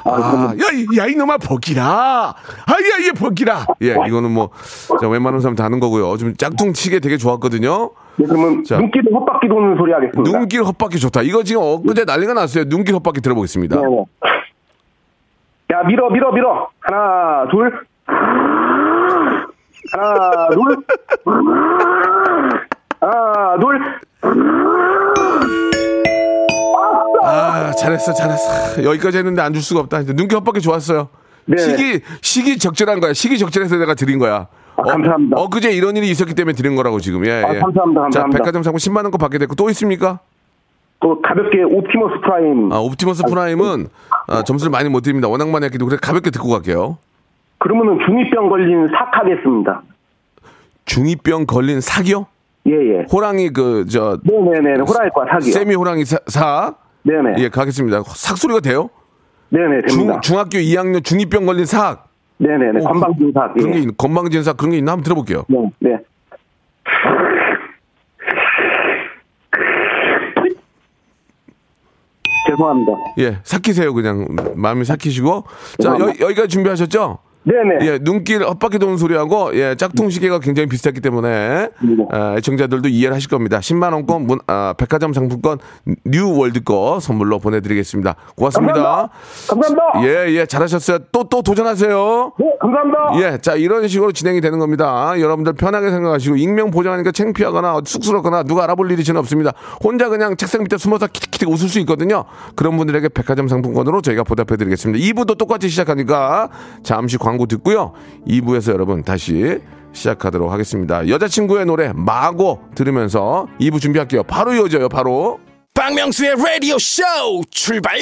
[0.08, 1.84] 아, 야, 이- 야, 이놈아, 복귀라!
[1.84, 3.65] 아, 야, 이게 복귀라!
[3.82, 4.52] 예, 이거는 뭐,
[5.02, 6.15] 자, 웬만한 사람 다 아는 거고요.
[6.18, 7.89] 좀 짝퉁 치게 되게 좋았거든요.
[8.18, 8.78] 네, 그러면 자.
[8.78, 10.32] 눈길에 헛바퀴 도는 소리 하겠습니다.
[10.32, 11.24] 눈길 헛바퀴 좋다.
[11.24, 12.65] 이거 지금 엊그제 난리가 났어요.
[12.65, 13.76] 눈길 헛바퀴 들어보겠습니다.
[13.82, 14.06] 네네.
[15.74, 16.70] 야, 밀어, 밀어, 밀어.
[16.80, 17.86] 하나, 둘.
[19.91, 20.78] 하나, 둘.
[23.02, 24.94] 하나, 둘.
[27.36, 28.84] 아, 잘했어, 잘했어.
[28.84, 30.04] 여기까지 했는데 안 줄 수가 없다.
[30.04, 31.10] 눈길 헛바퀴 좋았어요.
[31.45, 31.58] 네.
[31.58, 33.13] 시기, 시기 적절한 거야.
[33.13, 34.48] 시기 적절해서 내가 드린 거야.
[34.78, 35.38] 아, 감사합니다.
[35.39, 37.26] 어, 그제 이런 일이 있었기 때문에 드린 거라고 지금.
[37.26, 37.60] 예, 아, 예.
[37.60, 38.38] 감사합니다, 자, 감사합니다.
[38.39, 40.19] 백화점 상품 10만 원거 받게 됐고 또 있습니까?
[41.02, 42.71] 또 가볍게 옵티머스 프라임.
[42.71, 43.88] 아, 옵티머스 프라임은
[44.28, 45.28] 아, 점수를 많이 못 드립니다.
[45.28, 46.98] 워낙 많이 했기 때문에 가볍게 듣고 갈게요.
[47.60, 49.82] 그러면은 중2병 걸린 삭 하겠습니다.
[50.86, 52.28] 중이병 걸린 사기요?
[52.67, 53.06] 예, 예.
[53.12, 54.82] 호랑이 그 저 네네네.
[54.82, 55.54] 호랑이과 사기요.
[55.54, 56.74] 세미 호랑이 사, 사.
[57.06, 57.36] 네네.
[57.38, 58.02] 예, 가겠습니다.
[58.04, 58.89] 삭소리가 돼요?
[59.50, 60.20] 네네, 됩니다.
[60.22, 62.08] 중, 학교 2학년 중이병 걸린 삭.
[62.38, 63.54] 네네네, 어, 오, 건방진삭.
[63.54, 63.82] 그런 예.
[63.82, 64.94] 게, 건방진삭 그런 게 있나?
[64.94, 65.46] 한번 들어볼게요.
[65.48, 65.72] 네.
[65.80, 65.98] 네.
[72.48, 72.91] 죄송합니다.
[73.20, 74.28] 예, 삭히세요, 그냥.
[74.56, 75.44] 마음이 삭히시고.
[75.82, 77.20] 자, 여, 여기까지 준비하셨죠?
[77.45, 77.86] 네네.
[77.86, 81.69] 예, 눈길 헛바퀴 도는 소리하고 예, 짝퉁 시계가 굉장히 비슷했기 때문에
[82.12, 83.60] 아, 애청자들도 이해를 하실 겁니다.
[83.60, 85.60] 10만 원권 문, 아, 백화점 상품권
[86.06, 88.15] New World 거 선물로 보내드리겠습니다.
[88.36, 89.10] 고맙습니다.
[89.47, 89.84] 감사합니다.
[90.03, 90.99] 예, 예, 잘하셨어요.
[91.12, 92.31] 또또 도전하세요.
[92.39, 93.34] 네, 감사합니다.
[93.34, 95.13] 예, 자 이런 식으로 진행이 되는 겁니다.
[95.19, 99.53] 여러분들 편하게 생각하시고 익명 보장하니까 창피하거나 쑥스럽거나 누가 알아볼 일이 전혀 없습니다.
[99.84, 102.25] 혼자 그냥 책상 밑에 숨어서 키득키득 웃을 수 있거든요.
[102.55, 105.05] 그런 분들에게 백화점 상품권으로 저희가 보답해드리겠습니다.
[105.05, 106.49] 2부도 똑같이 시작하니까
[106.81, 107.93] 잠시 광고 듣고요.
[108.28, 109.60] 2부에서 여러분 다시
[109.93, 111.08] 시작하도록 하겠습니다.
[111.08, 114.24] 여자친구의 노래 마고 들으면서 2부 준비할게요.
[114.24, 114.89] 바로 이어져요.
[114.89, 115.39] 바로.
[115.74, 117.04] 박명수의 라디오 쇼
[117.52, 118.00] 출발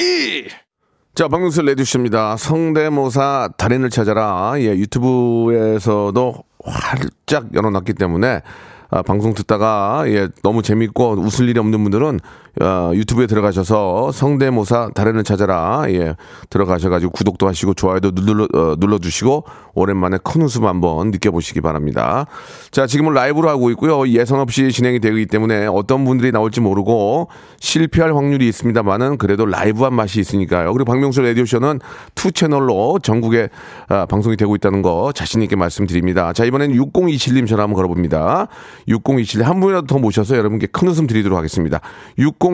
[1.14, 2.36] 자, 박명수 레디쇼입니다.
[2.36, 4.54] 성대모사 달인을 찾아라.
[4.56, 8.42] 예, 유튜브에서도 활짝 열어놨기 때문에
[8.90, 12.18] 아, 방송 듣다가 예, 너무 재밌고 웃을 일이 없는 분들은
[12.60, 15.84] 아, 유튜브에 들어가셔서 성대모사 달인을 찾아라.
[15.88, 16.14] 예,
[16.50, 22.26] 들어가셔가지고 구독도 하시고 좋아요도 눌러, 어, 눌러주시고 오랜만에 큰 웃음 한번 느껴보시기 바랍니다.
[22.70, 24.06] 자, 지금은 라이브로 하고 있고요.
[24.08, 30.20] 예선 없이 진행이 되기 때문에 어떤 분들이 나올지 모르고 실패할 확률이 있습니다만은 그래도 라이브한 맛이
[30.20, 30.72] 있으니까요.
[30.72, 31.80] 그리고 박명수 라디오 쇼는
[32.14, 33.48] two 채널로 전국에
[33.88, 36.32] 아, 방송이 되고 있다는 거 자신 있게 말씀드립니다.
[36.32, 38.46] 자, 이번에는 6027님 전화 한번 걸어봅니다.
[38.88, 41.80] 6027님 한 분이라도 더 모셔서 여러분께 큰 웃음 드리도록 하겠습니다.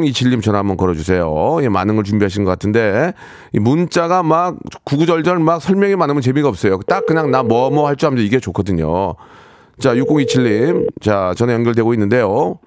[0.01, 1.59] 6027님 전화 한번 걸어주세요.
[1.63, 3.13] 예, 많은 걸 준비하신 것 같은데
[3.53, 6.79] 이 문자가 막 구구절절 막 설명이 많으면 재미가 없어요.
[6.87, 9.15] 딱 그냥 나 뭐 뭐 할 줄 알면 이게 좋거든요.
[9.79, 10.89] 자, 6027님.
[11.01, 12.59] 자, 전화 연결되고 있는데요.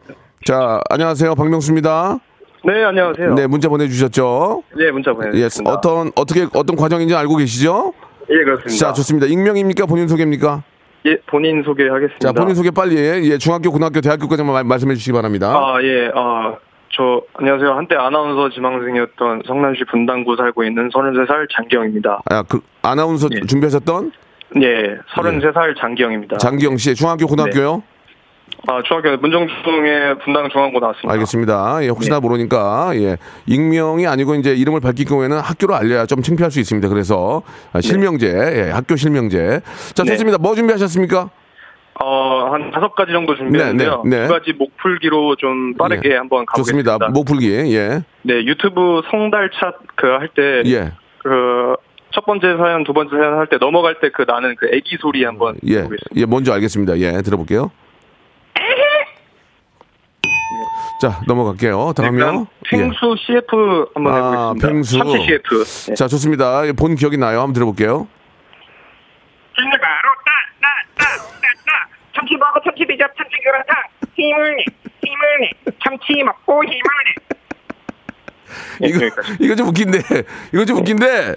[0.45, 1.35] 자, 안녕하세요.
[1.35, 2.19] 박명수입니다.
[2.65, 3.35] 네, 안녕하세요.
[3.35, 4.63] 네, 문자 보내주셨죠?
[4.79, 5.71] 예, 문자 예, 보내주셨습니다.
[5.73, 7.93] 어떤, 어떻게, 어떤 과정인지 알고 계시죠?
[8.29, 8.75] 예, 그렇습니다.
[8.87, 9.27] 자, 좋습니다.
[9.27, 9.85] 익명입니까?
[9.85, 10.63] 본인 소개입니까?
[11.05, 12.19] 예, 본인 소개하겠습니다.
[12.25, 15.49] 자, 본인 소개 빨리, 예, 중학교, 고등학교, 대학교까지만 말- 말씀해 주시기 바랍니다.
[15.53, 16.55] 아, 예, 아,
[16.95, 17.71] 저, 안녕하세요.
[17.71, 22.21] 한때 아나운서 지망생이었던 성남시 분당구 살고 있는 33살 장기영입니다.
[22.29, 23.45] 아, 그, 아나운서 예.
[23.47, 24.11] 준비하셨던
[24.61, 26.37] 예, 33살 장기영입니다.
[26.37, 27.81] 장기영 씨, 중학교, 고등학교요?
[28.67, 31.11] 아, 중학교 문정중에 분당 중앙고 나왔습니다.
[31.13, 31.83] 알겠습니다.
[31.83, 32.21] 예, 혹시나 네.
[32.21, 36.87] 모르니까, 예, 익명이 아니고 이제 이름을 밝힐 경우에는 학교로 알려야 좀 창피할 수 있습니다.
[36.89, 39.61] 그래서 아, 실명제, 예, 학교 실명제.
[39.95, 40.11] 자, 네.
[40.11, 40.37] 좋습니다.
[40.37, 41.31] 뭐 준비하셨습니까?
[42.01, 44.01] 어, 한 다섯 가지 정도 준비했는데요.
[44.05, 44.27] 네, 네, 네.
[44.27, 46.15] 두 가지 목풀기로 좀 빠르게 예.
[46.17, 46.93] 한번 가보겠습니다.
[46.97, 47.13] 좋습니다.
[47.13, 51.75] 목풀기, 예, 네, 유튜브 성달차 그할 때, 예, 그,
[52.11, 55.23] 첫 번째 사연, 두 번째 사연 할 때 넘어갈 때 그 나는 그 애기 소리
[55.23, 56.15] 한번 예, 해보겠습니다.
[56.15, 56.97] 예, 뭔지 알겠습니다.
[56.99, 57.69] 예, 들어볼게요.
[61.01, 61.93] 자, 넘어갈게요.
[61.95, 62.47] 다음이요.
[62.69, 64.67] 펭수 CF 한번 아, 해보겠습니다.
[64.67, 64.97] 펭수.
[65.25, 65.63] CF.
[65.63, 65.91] 네.
[65.91, 65.95] 예.
[65.95, 66.61] 자, 좋습니다.
[66.77, 67.39] 본 기억이 나요.
[67.39, 68.07] 한번 들어볼게요.
[69.55, 71.03] 바로 따 따 따
[71.65, 74.65] 따따 참치 먹어 참치 비잡 참치 그렇다 힘을 내
[75.01, 76.81] 힘을 내 참치 먹고 힘을
[78.79, 79.37] 내 예, 이거, 여기까지.
[79.39, 79.99] 이거 좀 웃긴데,
[80.53, 81.33] 이거 좀 웃긴데,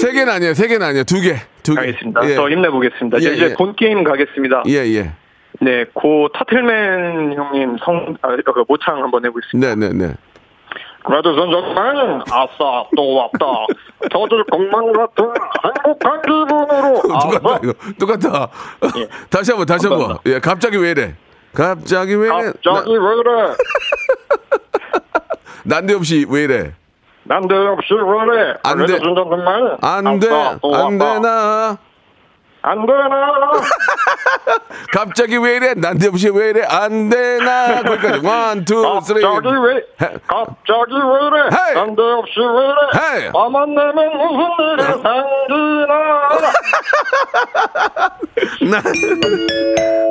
[0.00, 0.54] 세 개는 아니에요.
[0.54, 1.04] 세 개는 아니에요.
[1.04, 1.36] 두 개.
[1.62, 1.80] 두 개.
[1.80, 2.28] 알겠습니다.
[2.28, 2.34] 예.
[2.34, 3.18] 더 힘내보겠습니다.
[3.22, 3.54] 예, 이제 예.
[3.54, 4.64] 본 게임 가겠습니다.
[4.68, 5.12] 예, 예.
[5.60, 9.74] 네, 고 터틀맨 형님 성, 아, 그 모창 한번 해보겠습니다.
[9.74, 10.14] 네, 네, 네.
[11.06, 13.46] 그래도 선정맨 아싸 또 왔다.
[14.12, 15.32] 저들 공만 같은
[15.64, 17.02] 행복한 기분으로
[17.40, 17.60] 똑같다.
[17.62, 17.72] 이거.
[17.98, 18.48] 똑같다.
[18.98, 19.08] 예.
[19.30, 20.08] 다시 한 번, 다시 한 번.
[20.08, 20.30] 감사합니다.
[20.30, 21.14] 예, 갑자기 왜 이래?
[21.54, 22.52] 갑자기 왜 이래?
[22.52, 23.54] 갑자기 왜 이래?
[25.64, 26.72] 나- 난데없이 왜 이래?
[27.24, 28.54] 난데없이 왜 이래?
[28.62, 28.98] 안 그래도 돼.
[28.98, 29.40] 선정맨
[29.80, 30.98] 안 돼, 안.
[30.98, 31.78] 되나?
[32.62, 33.50] 안 되나?
[34.92, 35.74] 갑자기 왜 이래?
[35.74, 36.62] 난데없이 왜 이래?
[36.68, 37.82] 안 되나?
[37.82, 38.26] 거기까지.
[38.26, 39.20] 원, 투, 쓰리.
[39.22, 39.74] 갑자기 왜?
[39.76, 40.14] 해.
[40.26, 41.42] 갑자기 왜 이래?
[41.44, 41.74] 헤이.
[41.74, 43.24] 난데없이 왜 이래?
[43.24, 43.30] 헤이.
[43.32, 45.94] 나만 내면 무슨 일이 생기나?
[48.70, 48.82] 나,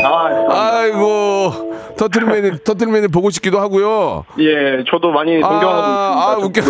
[0.03, 1.73] 아, 아이고.
[1.97, 4.25] 터틀맨이, 터틀맨을 보고 싶기도 하고요.
[4.39, 6.37] 예, 저도 많이 존경하고 아, 아.
[6.37, 6.61] 웃겨.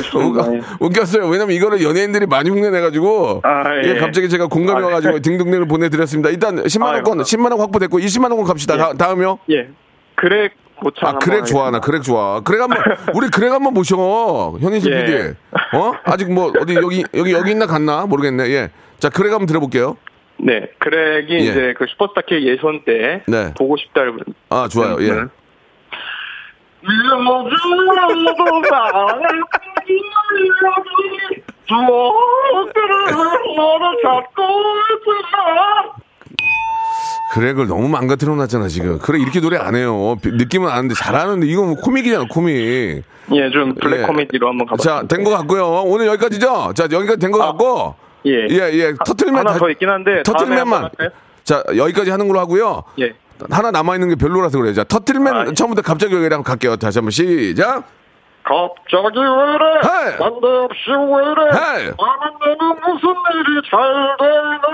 [0.79, 1.27] 웃겼어요.
[1.27, 3.41] 왜냐면 이거를 연예인들이 많이 흉내내가지고.
[3.43, 3.89] 아, 예.
[3.89, 6.29] 예, 갑자기 제가 공감이 아, 와가지고 등등등을 보내드렸습니다.
[6.29, 7.11] 일단 10만원권, 아이고.
[7.23, 8.77] 10만원 확보됐고 20만원권 갑시다.
[8.77, 9.39] 다, 다음이요?
[9.51, 9.69] 예,
[10.81, 11.79] 모창 아, 그렉 좋아, 나.
[11.79, 12.41] 그렉 좋아.
[12.41, 12.77] 그렉 한 번,
[13.15, 13.95] 우리 그렉 한 번 모셔.
[14.59, 15.05] 현인실 예.
[15.05, 15.17] PD.
[15.77, 15.93] 어?
[16.03, 18.05] 아직 뭐, 어디, 여기, 여기, 여기 있나 갔나?
[18.05, 18.49] 모르겠네.
[18.51, 18.69] 예.
[18.99, 19.97] 자, 그렉 한번 들어볼게요.
[20.37, 21.37] 네, 그렉이 예.
[21.37, 23.53] 이제 그 슈퍼스타 K 예선 때 네.
[23.57, 24.17] 보고 싶다를
[24.49, 24.97] 아, 좋아요.
[25.01, 25.11] 예.
[31.69, 32.71] 너를
[33.97, 35.91] 있지만
[37.33, 38.97] 그렉을 너무 망가뜨려 놨잖아, 지금.
[38.99, 40.15] 그래, 이렇게 노래 안 해요.
[40.21, 43.03] 비- 느낌은 아는데 잘하는데, 이거 뭐 코믹이잖아, 코믹.
[43.33, 44.03] 예, 좀 블랙 예.
[44.05, 45.01] 코미디로 한번 가봤습니다.
[45.01, 45.65] 자, 된 거 같고요.
[45.85, 46.71] 오늘 여기까지죠?
[46.75, 47.95] 자, 여기까지 된거 아, 같고.
[48.27, 48.47] 예.
[48.51, 48.93] 예, 예.
[49.05, 49.35] 터틀맨.
[49.37, 50.89] 하나 다- 더 있긴 한데 터틀맨만.
[51.43, 52.83] 자, 여기까지 하는 걸로 하고요.
[53.01, 53.13] 예.
[53.51, 54.73] 하나 남아 있는 게 별로라서 그래요.
[54.73, 55.53] 자, 터틀맨 아, 예.
[55.53, 56.77] 처음부터 갑자기 여기랑 갈게요.
[56.77, 57.83] 다시 한번 시작.
[58.45, 59.65] 갑자기 왜 이래?
[59.81, 60.19] hey!
[60.19, 61.41] 난데없이 왜 이래?
[61.49, 61.89] hey!
[61.97, 64.65] 나는 내는 무슨 일이 잘 되나?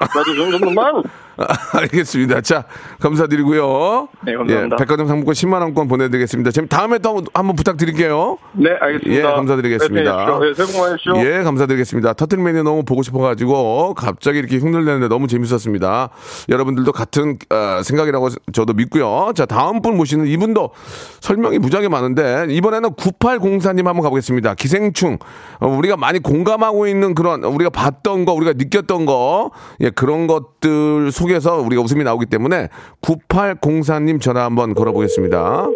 [0.14, 1.02] 나도 정도만.
[1.40, 1.46] 아,
[1.80, 2.42] 알겠습니다.
[2.42, 2.64] 자,
[3.00, 4.08] 감사드리고요.
[4.26, 4.76] 네, 감사합니다.
[4.78, 6.50] 예, 백화점 상품권 10만 원권 보내드리겠습니다.
[6.50, 8.36] 지금 다음에 또 한번 부탁드릴게요.
[8.52, 9.18] 네, 알겠습니다.
[9.18, 10.26] 예, 감사드리겠습니다.
[10.38, 11.16] 네, 네, 새해 복 많으십시오.
[11.16, 12.12] 예, 감사드리겠습니다.
[12.12, 16.10] 터틀맨이 너무 보고 싶어가지고 갑자기 이렇게 흉내내는데 너무 재밌었습니다.
[16.50, 19.32] 여러분들도 같은 어, 생각이라고 저도 믿고요.
[19.34, 20.70] 자, 다음 분 모시는 이분도
[21.20, 24.54] 설명이 무지하게 많은데 이번에는 9804님 한번 가보겠습니다.
[24.54, 25.18] 기생충
[25.60, 31.10] 어, 우리가 많이 공감하고 있는 그런 우리가 봤던 거 우리가 느꼈던 거 예, 그런 것들
[31.12, 32.68] 속 에서 우리가 웃음이 나오기 때문에
[33.02, 35.70] 9804님 전화 한번 걸어보겠습니다.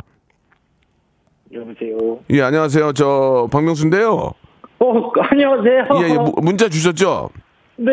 [1.53, 2.19] 여보세요.
[2.31, 2.93] 예, 안녕하세요.
[2.95, 4.33] 저 박명수인데요.
[4.81, 5.85] 어, 안녕하세요.
[6.03, 7.31] 예, 예, 무- 문자 주셨죠?
[7.77, 7.93] 네,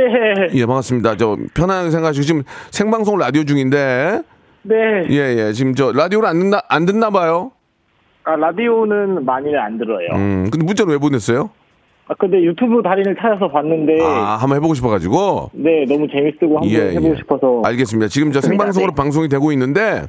[0.53, 1.17] 예, 반갑습니다.
[1.17, 4.21] 저 편안하게 생각하시고 지금 생방송 라디오 중인데
[4.63, 4.75] 네.
[5.09, 5.15] 예,
[5.47, 5.53] 예.
[5.53, 7.51] 지금 저 라디오를 안 듣나 안 듣나 봐요.
[8.23, 10.07] 아, 라디오는 많이 안 들어요.
[10.13, 10.49] 음.
[10.51, 11.49] 근데 문자를 왜 보냈어요?
[12.11, 15.51] 아, 근데 유튜브 달인을 찾아서 봤는데, 아, 한번 해보고 싶어가지고.
[15.53, 17.15] 네, 너무 재밌고 한번 예, 해보고 예.
[17.15, 17.61] 싶어서.
[17.63, 18.09] 알겠습니다.
[18.09, 20.07] 지금 저 생방송으로 방송이 되고 있는데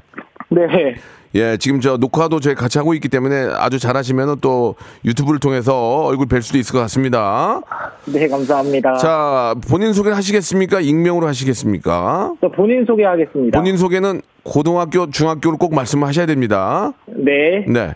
[0.48, 0.96] 네.
[1.36, 6.26] 예, 지금 저 녹화도 저희 같이 하고 있기 때문에 아주 잘하시면은 또 유튜브를 통해서 얼굴
[6.26, 7.60] 뵐 수도 있을 것 같습니다.
[8.12, 8.96] 네, 감사합니다.
[8.96, 10.80] 자, 본인 소개 하시겠습니까?
[10.80, 12.34] 익명으로 하시겠습니까?
[12.40, 13.56] 저 본인 소개하겠습니다.
[13.56, 16.92] 본인 소개는 고등학교, 중학교를 꼭 말씀하셔야 됩니다.
[17.06, 17.64] 네.
[17.68, 17.94] 네.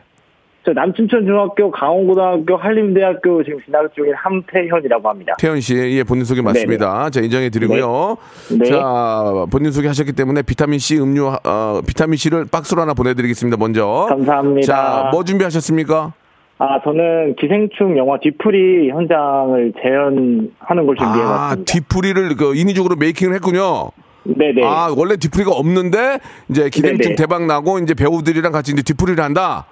[0.67, 5.35] 저 남춘천 중학교, 강원고등학교, 한림대학교 지금 진학 중인 함태현이라고 합니다.
[5.39, 7.09] 태연 씨, 예, 본인 소개 맞습니다.
[7.11, 8.17] 자, 인정해 드리고요.
[8.59, 8.65] 네.
[8.69, 14.07] 자, 본인 소개 하셨기 때문에 비타민 C 음료, 어, 비타민 C를 박스로 하나 보내드리겠습니다, 먼저.
[14.09, 14.67] 감사합니다.
[14.67, 16.15] 자, 뭐 준비하셨습니까?
[16.59, 21.73] 아, 저는 기생충 영화 뒤풀이 현장을 재현하는 걸 아, 준비해봤습니다.
[21.73, 23.91] 뒤풀이를 그 인위적으로 메이킹을 했군요.
[24.25, 24.65] 네네.
[24.65, 27.15] 아, 원래 뒤풀이가 없는데, 이제 기생충 네네.
[27.15, 29.67] 대박 나고, 이제 배우들이랑 같이 이제 뒤풀이를 한다.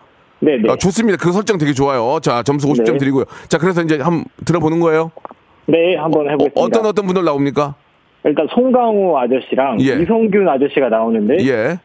[0.44, 0.70] 네 네.
[0.70, 1.16] 아, 좋습니다.
[1.18, 2.18] 그 설정 되게 좋아요.
[2.20, 2.98] 자, 점수 50점 네.
[2.98, 3.24] 드리고요.
[3.48, 5.10] 자, 그래서 이제 한번 들어보는 거예요.
[5.66, 6.60] 네, 한번 해보겠습니다.
[6.60, 7.74] 어, 떤 어떤 분들 나옵니까?
[8.24, 10.02] 일단 송강호 아저씨랑 예.
[10.02, 11.78] 이성균 아저씨가 나오는데, 예.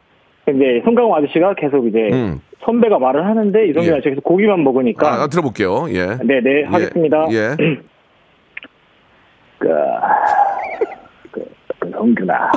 [0.46, 2.42] 근데 송강호 아저씨가 계속 이제 음.
[2.66, 3.92] 선배가 말을 하는데 이성균 예.
[3.96, 5.24] 아저씨가 계속 고기만 먹으니까.
[5.24, 5.88] 아, 들어볼게요.
[5.92, 6.18] 예.
[6.24, 7.28] 네 네, 하겠습니다.
[7.32, 7.56] 예.
[9.58, 9.68] 그,
[11.32, 11.46] 그,
[11.80, 12.52] 그 성균아.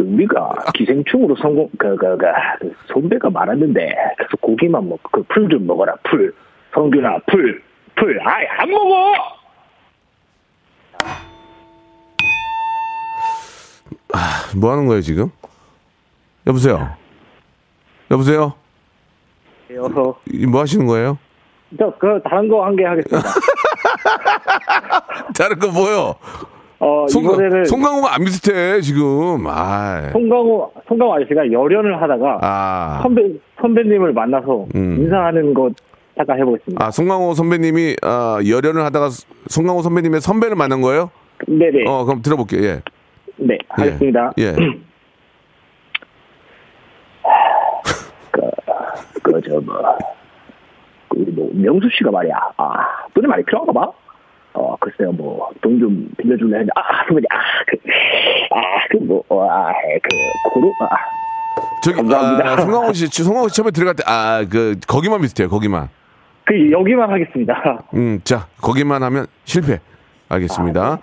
[0.00, 2.26] 그 우리가 기생충으로 성공 그, 그, 그,
[2.60, 6.32] 그 선배가 말았는데 계속 고기만 먹고 그풀 좀 먹어라 풀
[6.74, 7.62] 성균아 풀
[7.96, 9.12] 풀 아이 안 먹어
[14.56, 15.30] 뭐 하는 거예요, 지금?
[16.46, 16.96] 여보세요?
[18.10, 18.54] 여보세요?
[20.32, 21.18] 이- 뭐 하시는 거예요?
[21.78, 23.22] 저 그 다른 거 한 개 하겠습니다
[25.38, 26.16] 다른 거 뭐요?
[26.80, 29.46] 어 송강, 이번에는 송강호가 안 비슷해, 지금.
[29.46, 30.10] 아.
[30.12, 33.00] 송강호 송강호 아저씨가 열연을 하다가 아.
[33.02, 33.22] 선배
[33.60, 34.96] 선배님을 만나서 음.
[35.00, 35.70] 인사하는 거
[36.16, 39.10] 잠깐 해보겠습니다 아, 송강호 선배님이, 아, 열연을 하다가
[39.48, 41.10] 송강호 선배님의 선배를 만난 거예요?
[41.46, 42.82] 네네 어, 그럼 들어볼게요, 예.
[43.36, 44.54] 네 하겠습니다 예.
[49.22, 49.76] 그저 뭐,
[51.08, 52.34] 그 뭐 명수 씨가 말이야.
[52.56, 52.72] 아,
[53.14, 53.90] 돈이 많이 필요한가 봐.
[54.52, 57.36] 어, 글쎄요, 뭐, 돈 좀 빌려줄래 했는데, 아, 선배님, 아,
[57.66, 57.76] 그,
[58.54, 60.86] 아, 그, 뭐, 어, 아, 그, 고로, 아,
[61.82, 62.50] 저기, 감사합니다.
[62.52, 65.88] 아, 송강호 씨, 송강호 씨 처음에 들어갈 때, 아, 그, 거기만 비슷해요, 거기만.
[66.44, 67.54] 그, 여기만 하겠습니다.
[67.94, 69.78] 음, 자, 거기만 하면 실패.
[70.32, 70.98] 알겠습니다.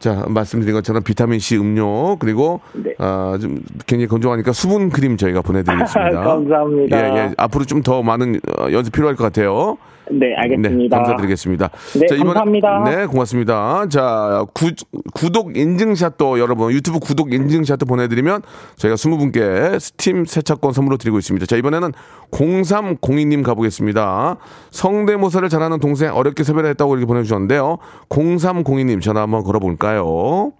[0.00, 2.92] 자, 말씀드린 것처럼 비타민 C 음료 그리고 네.
[2.98, 6.10] 아, 좀 굉장히 건조하니까 수분 크림 저희가 보내드리겠습니다.
[6.24, 6.96] 감사합니다.
[6.98, 7.34] 예, 예.
[7.38, 9.78] 앞으로 좀 더 많은 어, 연습 필요할 것 같아요.
[10.10, 10.96] 네, 알겠습니다.
[10.96, 11.70] 네, 감사드리겠습니다.
[11.98, 12.84] 네, 감사합니다.
[12.84, 13.86] 네, 고맙습니다.
[13.88, 14.72] 자, 구,
[15.14, 18.42] 구독 인증샷도 여러분 유튜브 구독 인증샷도 보내드리면
[18.76, 21.46] 저희가 20분께 스팀 세차권 선물로 드리고 있습니다.
[21.46, 21.92] 자, 이번에는
[22.30, 24.36] 0302님 가보겠습니다.
[24.70, 27.78] 성대모사를 잘하는 동생 어렵게 섭외를 했다고 이렇게 보내주셨는데요.
[28.08, 30.52] 0302님 전화 한번 걸어볼까요?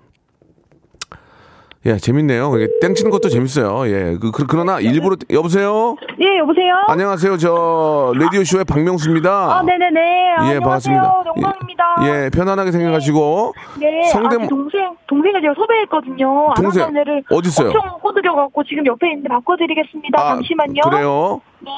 [1.86, 2.50] 예, 재밌네요.
[2.80, 3.86] 땡치는 것도 재밌어요.
[3.88, 5.96] 예, 그, 그, 그러나 일부러, 여보세요?
[6.18, 6.72] 예, 여보세요?
[6.88, 7.36] 안녕하세요.
[7.36, 9.30] 저, 라디오 쇼의 박명수입니다.
[9.30, 10.00] 아, 네 네 네.
[10.00, 10.60] 예, 안녕하세요.
[10.60, 11.24] 반갑습니다.
[11.36, 11.84] 영광입니다.
[12.06, 13.52] 예, 편안하게 생각하시고.
[13.80, 16.54] 네, 성대, 아, 제 동생, 동생을 제가 섭외했거든요.
[16.56, 17.68] 동생, 애를 어디 있어요?
[17.68, 20.18] 엄청 꼬드겨갖고 지금 옆에 있는데 바꿔 드리겠습니다.
[20.18, 20.80] 아, 잠시만요.
[20.88, 21.40] 그래요?
[21.60, 21.70] 네,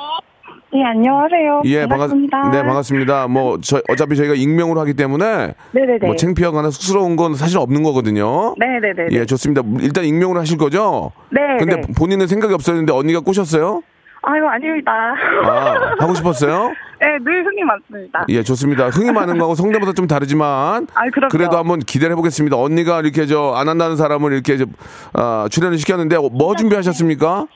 [0.85, 1.63] 안녕하세요.
[1.67, 2.51] 예, 반갑, 반갑습니다.
[2.51, 3.29] 네, 반갑습니다.
[3.29, 5.55] 뭐, 저, 어차피 저희가 익명으로 하기 때문에.
[5.73, 6.07] 네네네.
[6.07, 8.55] 뭐, 창피하거나 쑥스러운 건 사실 없는 거거든요.
[8.59, 9.09] 네네네.
[9.13, 9.63] 예, 좋습니다.
[9.81, 11.13] 일단 익명으로 하실 거죠?
[11.31, 11.41] 네.
[11.59, 11.83] 근데 네.
[11.97, 13.83] 본인은 생각이 없었는데 언니가 꼬셨어요?
[14.23, 15.15] 아유, 아닙니다.
[15.45, 16.73] 아, 하고 싶었어요?
[17.01, 18.25] 네, 늘 흥이 많습니다.
[18.29, 18.89] 예, 좋습니다.
[18.89, 20.89] 흥이 많은 거하고 성대보다 좀 다르지만.
[20.95, 21.29] 아이, 그럼요.
[21.31, 22.57] 그래도 한번 기대를 해보겠습니다.
[22.57, 24.65] 언니가 이렇게 저, 안 한다는 사람을 이렇게 저,
[25.13, 27.47] 아, 출연을 시켰는데 뭐 준비하셨습니까?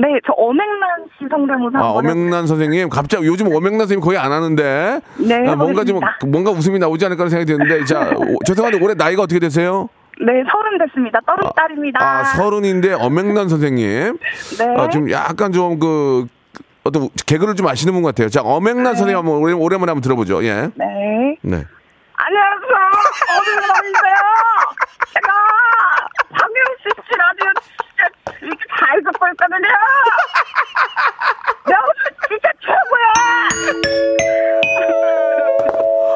[0.00, 1.78] 네, 저 어맹란 씨 성대모사.
[1.78, 2.88] 아, 어맹란 선생님.
[2.88, 5.00] 갑자기 요즘 어맹란 선생님 거의 안 하는데.
[5.16, 5.98] 네, 아, 뭔가 좀.
[6.26, 7.84] 뭔가 웃음이 나오지 않을까 생각이 드는데.
[7.84, 9.88] 자, 오, 죄송한데 올해 나이가 어떻게 되세요?
[10.20, 11.18] 네, 서른 됐습니다.
[11.26, 11.98] 떠른 딸입니다.
[12.00, 14.18] 아, 서른인데 어맹란 선생님.
[14.58, 14.74] 네.
[14.76, 16.26] 아, 좀 약간 좀 그,
[16.84, 18.28] 어떤 개그를 좀 아시는 분 같아요.
[18.28, 20.44] 자, 어맹란 선생님 한번 오래, 오랜만에 한번 들어보죠.
[20.44, 20.70] 예.
[20.76, 21.36] 네.
[21.42, 21.64] 네.
[22.14, 22.76] 안녕하세요.
[23.38, 24.14] 어맹란인데요.
[25.14, 25.32] 제가
[26.30, 27.57] 박명수 씨 라디오
[28.42, 29.68] 이렇게 잘 듣고 있거든요.
[31.66, 33.12] 명수 진짜 최고야.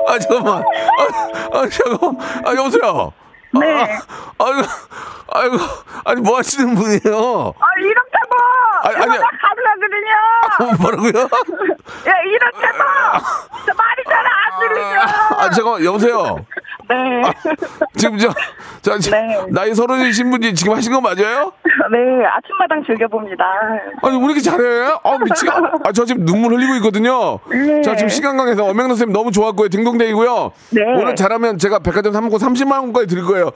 [0.08, 0.62] 아, 잠깐만.
[0.62, 2.16] 아, 아 잠깐만.
[2.46, 3.12] 아, 여보세요.
[3.54, 3.84] 네.
[4.38, 4.62] 아, 아이고,
[5.32, 5.56] 아이고,
[6.04, 7.52] 아니, 뭐 하시는 분이에요?
[7.58, 8.32] 아, 이렇다고.
[8.84, 9.18] 아니, 제가 아니.
[9.18, 10.12] 다 가능하거든요.
[10.80, 11.28] 뭐라고요?
[12.06, 12.78] 예, 이렇다고.
[13.66, 15.00] 저 말이 잘 안 들리죠.
[15.38, 16.44] 아, 잠깐 여보세요.
[16.92, 17.22] 네.
[17.96, 18.28] 지금 저,
[18.82, 19.38] 저, 저 네.
[19.50, 21.52] 나이 서른이신 분이 지금 하신 거 맞아요?
[21.90, 23.44] 네, 아침마당 즐겨봅니다.
[24.02, 24.92] 아니, 왜 이렇게 잘해?
[25.02, 25.56] 아, 미치가.
[25.84, 27.38] 아, 저 지금 눈물 흘리고 있거든요.
[27.50, 27.80] 네.
[27.82, 29.68] 자, 지금 시간강에서 엄명란 선생님 너무 좋았고요.
[29.68, 30.52] 딩동댕이고요.
[30.70, 30.82] 네.
[31.00, 33.50] 오늘 잘하면 제가 백화점 상품권 30만원까지 드릴 거예요.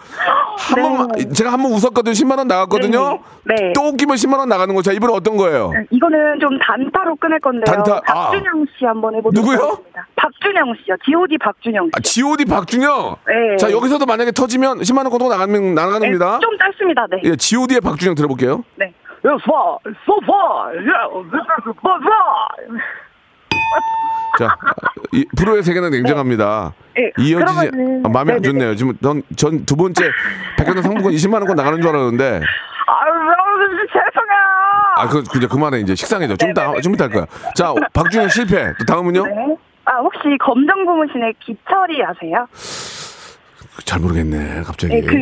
[0.59, 2.13] 한 번만, 제가 한 번 웃었거든요.
[2.13, 3.19] 10만원 나갔거든요.
[3.45, 3.55] 네.
[3.57, 3.73] 네.
[3.75, 4.83] 또 웃기면 10만원 나가는 거.
[4.83, 5.73] 자, 이번에 어떤 거예요?
[5.91, 7.65] 이거는 좀 단타로 끊을 건데요.
[7.65, 8.31] 단타, 아.
[8.31, 9.67] 박준영 씨 한번 해보도록 누구요?
[9.69, 10.07] 하겠습니다.
[10.17, 10.97] 박준영 씨요.
[11.05, 11.39] G.O.D.
[11.39, 11.91] 박준영 씨.
[11.95, 13.17] 아, GOD 박준영?
[13.27, 13.57] 네.
[13.57, 16.33] 자, 여기서도 만약에 터지면 10만원 정도 나가는, 나갑니다.
[16.35, 17.07] 네, 좀 짧습니다.
[17.11, 17.21] 네.
[17.25, 18.63] 예, GOD의 박준영 들어볼게요.
[18.77, 18.93] 네.
[19.45, 20.71] 소파, 소파,
[24.39, 24.57] 자,
[25.13, 26.73] 이 프로의 세계는 냉정합니다.
[26.95, 28.43] 네, 이어지지 그러면은- 아, 마음에 안 네네네.
[28.43, 28.75] 좋네요.
[28.77, 28.93] 지금
[29.37, 30.11] 전 두 번째
[30.59, 32.25] 백화점 상품권 20만 원권 나가는 줄 알았는데
[32.87, 33.13] 아유,
[33.81, 34.43] 씨 죄송해요.
[34.99, 36.37] 아, 그 이제 그만해 이제 식상해져.
[36.37, 37.27] 좀 이따 좀 이따 할 거야.
[37.55, 38.73] 자, 박준영 실패.
[38.79, 39.27] 또 다음은요?
[39.27, 39.57] 네.
[39.87, 42.47] 아, 혹시 검정 고무신의 기철이 아세요?
[43.85, 44.63] 잘 모르겠네.
[44.63, 44.95] 갑자기.
[44.95, 45.17] 네, 그,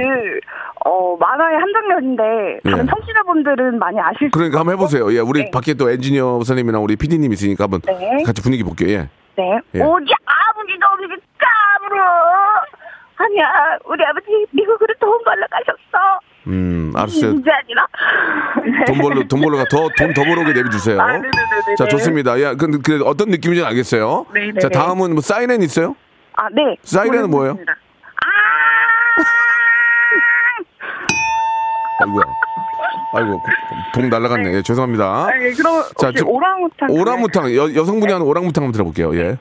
[0.85, 2.91] 어, 만화의 한 장면인데, 다른 예.
[2.91, 5.13] 청취자분들은 많이 아실 수 그러니까 한번 해보세요.
[5.15, 5.51] 예, 우리 네.
[5.51, 8.23] 밖에 또 엔지니어 선생님이랑 우리 PD님 있으니까 한번 네.
[8.25, 8.91] 같이 분위기 볼게요.
[8.91, 9.09] 예.
[9.37, 9.59] 네.
[9.75, 9.81] 예.
[9.81, 12.03] 오지 아버지도 우리 까불어.
[13.17, 13.47] 아니야,
[13.87, 16.19] 우리 아버지 미국으로 돈 벌러 가셨어.
[16.47, 17.31] 음, 알았어요.
[17.31, 17.87] 아니라.
[18.87, 21.01] 돈 벌러 돈 벌러가 더 돈 더 벌어오게 내비두세요.
[21.01, 21.77] 아, 네네네네.
[21.79, 22.41] 자, 좋습니다.
[22.43, 24.27] 야, 그, 그 어떤 느낌인지 알겠어요.
[24.35, 24.61] 네네네.
[24.61, 25.97] 자, 다음은 뭐 사이렌 있어요?
[26.35, 26.77] 아, 네.
[26.83, 27.55] 사이렌은 뭐예요?
[27.55, 27.77] 보내드립니다.
[32.01, 32.25] 아이고야.
[33.17, 33.41] 아이고,
[33.95, 34.55] 봉 날라갔네.
[34.55, 35.05] 예, 죄송합니다.
[35.05, 36.91] 아, 예, 그럼 자, 좀- 오랑우탄.
[36.91, 39.15] 오랑우탕 여, 여성분이 하는 오랑우탕 한번 들어볼게요.
[39.17, 39.37] 예.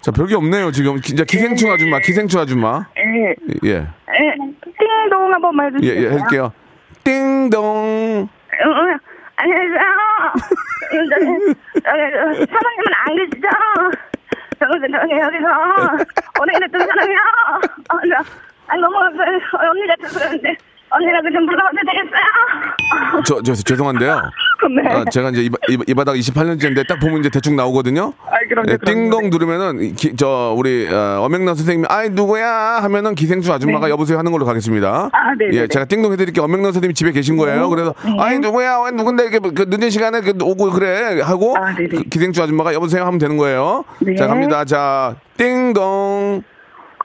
[0.00, 3.34] 자 별게 없네요 지금 진짜 기생충 아줌마 기생충 아줌마 예.
[3.64, 3.86] 예 예.
[4.78, 6.04] 띵동 한 번만 예, 해주세요.
[6.14, 6.52] 예, 할게요
[7.04, 8.28] 띵동 응,
[8.66, 8.98] 응.
[9.36, 9.80] 안녕하세요.
[11.84, 13.48] 사장님은 안 계시죠?
[14.58, 15.46] 저기, 저기, 여기서
[16.40, 17.18] 오늘 일했던 사람이요.
[17.90, 18.24] 어, 저,
[18.68, 20.56] 아, 너무, 그, 언니가 죄송한데,
[20.90, 23.22] 언니라고 좀 불러도 되겠어요?
[23.26, 24.20] 저, 저 죄송한데요
[24.82, 24.94] 네.
[24.94, 28.32] 아, 제가 이제 이, 바- 이, 이 바닥 28년째인데 딱 보면 이제 대충 나오거든요 아,
[28.48, 28.76] 그럼요, 예.
[28.84, 32.48] 띵동 누르면은 이 기- 저 우리 어, 엄명란 선생님이 아이 누구야
[32.82, 35.02] 하면은 기생충 아줌마가 여보세요 하는 걸로 가겠습니다.
[35.04, 35.08] 네.
[35.12, 35.56] 아, 네네네.
[35.62, 36.44] 예, 제가 띵동 해드릴게요.
[36.44, 37.68] 엄명란 선생님이 집에 계신 거예요.
[37.70, 38.16] 그래서 네.
[38.20, 41.74] 아이 누구야, 왜 누군데 이렇게 그 늦은 시간에 그 오고 그래 하고 아.
[41.74, 43.84] 그 기생충 아줌마가 여보세요 하면 되는 거예요.
[44.00, 44.14] 네.
[44.14, 44.64] 자 갑니다.
[44.64, 46.42] 자 띵동.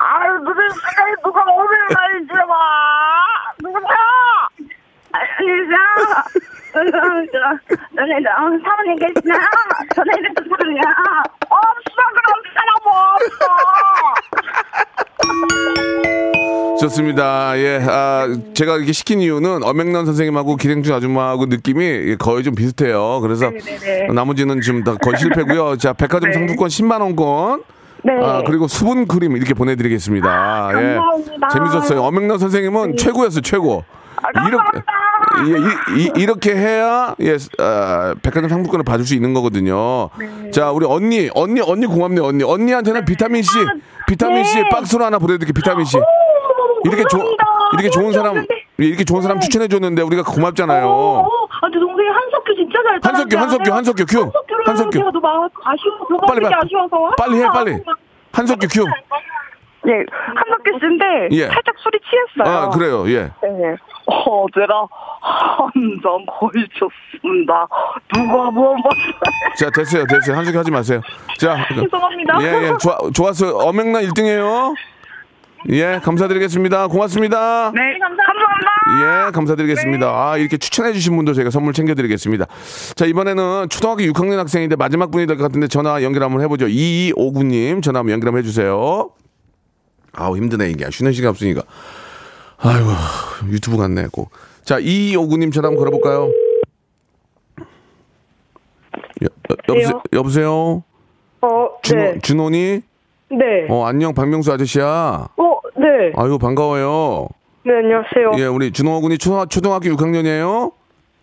[0.02, 0.30] 아유,
[0.90, 2.54] 시간에 누가 오늘 말인지 봐.
[10.54, 10.80] 사모님.
[11.50, 12.02] 없어,
[12.54, 13.30] 사람 없어.
[16.80, 17.58] 좋습니다.
[17.58, 23.20] 예, 아, 제가 이렇게 시킨 이유는 엄명란 선생님하고 기생충 아줌마하고 느낌이 거의 좀 비슷해요.
[23.22, 24.14] 그래서 네네네.
[24.14, 25.76] 나머지는 지금 다 거의 실패고요.
[25.78, 26.34] 자, 백화점 네.
[26.38, 27.64] 상품권 10만 원권.
[28.04, 28.14] 네.
[28.24, 30.70] 아, 그리고 수분 크림 이렇게 보내드리겠습니다.
[30.72, 30.96] 예.
[30.96, 31.48] 감사합니다.
[31.50, 32.02] 재밌었어요.
[32.04, 33.84] 엄명란 선생님은 최고였어요, 최고.
[34.48, 34.80] 이렇게,
[35.48, 40.10] 예, 이, 렇게 해야, 예, 아, 백화점 상품권을 받을 수 있는 거거든요.
[40.52, 42.44] 자, 우리 언니, 언니, 언니 고맙네요, 언니.
[42.44, 43.50] 언니한테는 비타민C,
[44.08, 44.70] 비타민C 네.
[44.70, 45.98] 박스로 하나 보내드릴게요, 비타민C.
[46.86, 47.46] 이렇게 좋 감사합니다.
[47.74, 48.38] 이렇게 좋은 사람.
[48.38, 50.88] 예, 이렇게 좋은 사람 추천해 줬는데 우리가 고맙잖아요.
[50.88, 51.70] 어, 아,
[53.02, 53.38] 저 동생이 한석규.
[53.38, 54.32] 한석규, 한석규, 한석규 큐.
[54.66, 54.92] 한석규.
[54.92, 55.98] 제가 너무 아쉬워.
[56.28, 57.12] 빨리 빨리 빨리 아쉬워서.
[57.18, 57.78] 빨리 해 빨리.
[58.34, 58.86] 한석규 큐.
[59.88, 59.94] 예,
[60.36, 61.48] 한석규 씨인데 예.
[61.48, 62.54] 살짝 술이 취했어요.
[62.58, 63.08] 아 그래요.
[63.10, 63.32] 예.
[63.42, 63.76] 네.
[64.08, 64.88] 어, 제가
[65.22, 67.68] 한잔 걸쳤습니다.
[68.14, 69.56] 누가 뭐 봤어요?
[69.58, 71.02] 자 됐어요 됐어요 한석규 하지 마세요.
[71.40, 71.56] 자.
[71.74, 72.42] 죄송합니다.
[72.42, 73.56] 예 예 좋아 좋았어요.
[73.58, 74.76] 엄명란 1등이에요.
[75.70, 76.88] 예 감사드리겠습니다.
[76.88, 77.72] 고맙습니다.
[77.76, 79.28] 네, 감사합니다.
[79.28, 80.08] 예, 감사드리겠습니다.
[80.08, 82.46] 아, 이렇게 추천해주신 분도 저희가 선물 챙겨드리겠습니다.
[82.96, 86.66] 자, 이번에는 초등학교 6학년 학생인데 마지막 분이 될 것 같은데 전화 연결 한번 해보죠.
[86.68, 89.10] 2259님 전화 한번 연결 한번 해주세요.
[90.14, 90.90] 아우, 힘드네, 이게.
[90.90, 91.62] 쉬는 시간 없으니까.
[92.58, 92.90] 아이고,
[93.52, 94.32] 유튜브 같네, 꼭.
[94.64, 96.32] 자, 이오구님 전화 한번 걸어볼까요?
[99.24, 100.02] 여, 여, 여보세요?
[100.14, 100.84] 여보세요?
[101.42, 102.20] 어, 준호, 네.
[102.22, 102.82] 준호니?
[103.32, 103.68] 네.
[103.70, 105.28] 어, 안녕, 박명수 아저씨야.
[105.38, 105.49] 어,
[105.80, 106.12] 네.
[106.16, 107.28] 아유, 반가워요.
[107.64, 108.32] 네, 안녕하세요.
[108.38, 110.72] 예, 우리 준호 군이 초등, 초등학교 6학년이에요?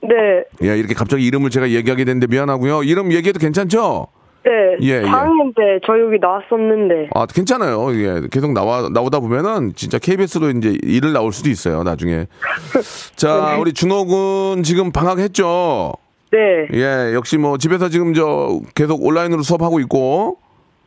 [0.02, 0.44] 네.
[0.62, 2.82] 예, 이렇게 갑자기 이름을 제가 얘기하게 됐는데 미안하고요.
[2.84, 4.06] 이름 얘기해도 괜찮죠?
[4.44, 4.50] 네.
[4.82, 5.02] 예, 예.
[5.02, 7.10] 4학년 때저 여기 나왔었는데.
[7.14, 7.92] 아, 괜찮아요.
[7.96, 12.26] 예, 계속 나와, 나오다 보면은 진짜 KBS로 이제 일을 나올 수도 있어요, 나중에.
[13.16, 15.92] 자, 우리 준호 군 지금 방학했죠?
[16.32, 16.38] 네.
[16.74, 20.38] 예, 역시 뭐 집에서 지금 저 계속 온라인으로 수업하고 있고,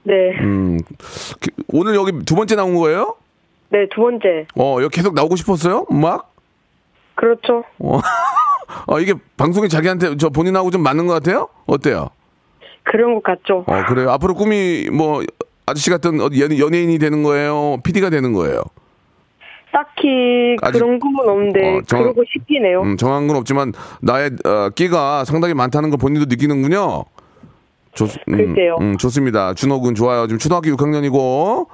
[0.04, 0.14] 네.
[0.42, 0.80] 음,
[1.42, 3.16] 기- 오늘 여기 두 번째 나온 거예요?
[3.70, 4.48] 네, 두 번째.
[4.58, 5.86] 어, 여기 계속 나오고 싶었어요?
[5.90, 6.34] 막?
[7.16, 7.64] 그렇죠.
[7.80, 8.00] 어,
[8.88, 11.50] 어, 이게 방송이 자기한테 저 본인하고 좀 맞는 것 같아요?
[11.66, 12.10] 어때요?
[12.84, 13.64] 그런 것 같죠.
[13.68, 14.10] 어, 그래요.
[14.12, 15.22] 앞으로 꿈이 뭐
[15.66, 17.78] 아저씨 같은 어디 연- 연예인이 되는 거예요?
[17.84, 18.62] PD가 되는 거예요?
[19.72, 22.82] 딱히 아직- 그런 꿈은 없는데 어, 정- 그러고 싶긴 해요.
[22.84, 27.04] 음, 정한 건 없지만 나의 어, 끼가 상당히 많다는 걸 본인도 느끼는군요.
[27.94, 28.78] 좋, 음, 글쎄요.
[28.82, 29.54] 음, 좋습니다.
[29.54, 30.26] 준호 군 좋아요.
[30.26, 31.68] 지금 초등학교 6학년이고.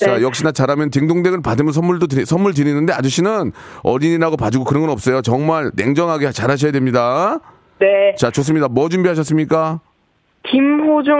[0.00, 0.22] 자, 네.
[0.22, 5.20] 역시나 잘하면 딩동댕을 받으면 선물도 드리, 선물 드리는데 아저씨는 어린이라고 봐주고 그런 건 없어요.
[5.20, 7.38] 정말 냉정하게 잘하셔야 됩니다.
[7.78, 8.14] 네.
[8.16, 8.68] 자, 좋습니다.
[8.68, 9.80] 뭐 준비하셨습니까?
[10.48, 11.14] 김호중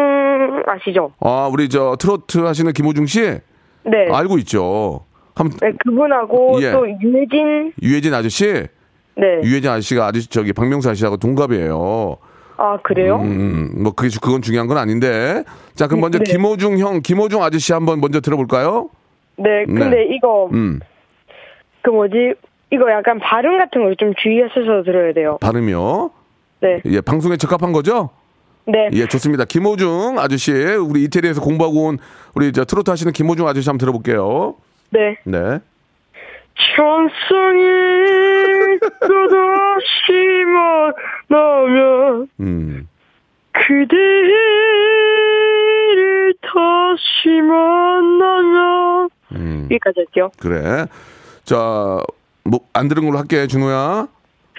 [0.66, 1.12] 아시죠?
[1.20, 3.20] 아, 우리 저 트로트 하시는 김호중 씨?
[3.20, 4.08] 네.
[4.10, 5.04] 알고 있죠.
[5.34, 6.72] 한 네, 그분하고 예.
[6.72, 8.46] 또 유해진 유해진 아저씨?
[8.46, 9.26] 네.
[9.42, 12.16] 유해진 아저씨가 아저씨 저기 박명수 아저씨하고 동갑이에요.
[12.62, 13.16] 아, 그래요?
[13.22, 15.44] 음, 뭐 그게 주- 그건 중요한 건 아닌데.
[15.74, 16.24] 자, 그럼 먼저 네.
[16.24, 18.90] 김호중 형, 김호중 아저씨 한번 먼저 들어볼까요?
[19.36, 19.64] 네.
[19.64, 20.08] 근데 네.
[20.14, 20.78] 이거 음,
[21.82, 22.34] 그 뭐지?
[22.70, 25.38] 이거 약간 발음 같은 걸 좀 주의하셔서 들어야 돼요.
[25.40, 26.10] 발음이요.
[26.60, 26.82] 네.
[26.84, 28.10] 예, 방송에 적합한 거죠?
[28.66, 28.90] 네.
[28.92, 29.46] 예, 좋습니다.
[29.46, 31.98] 김호중 아저씨, 우리 이태리에서 공부하고 온
[32.34, 34.54] 우리 저 트로트 하시는 김호중 아저씨 한번 들어볼게요.
[34.90, 35.16] 네.
[35.24, 35.58] 네.
[36.76, 37.62] 천성이
[39.00, 40.12] 또다시
[41.28, 42.88] 만나면 음.
[45.00, 49.68] 그대를 다시 만나면 음.
[49.70, 50.30] 여기까지 할게요.
[50.38, 50.86] 그래.
[51.44, 51.56] 자,
[52.44, 54.08] 뭐 안 들은 걸로 할게, 준호야.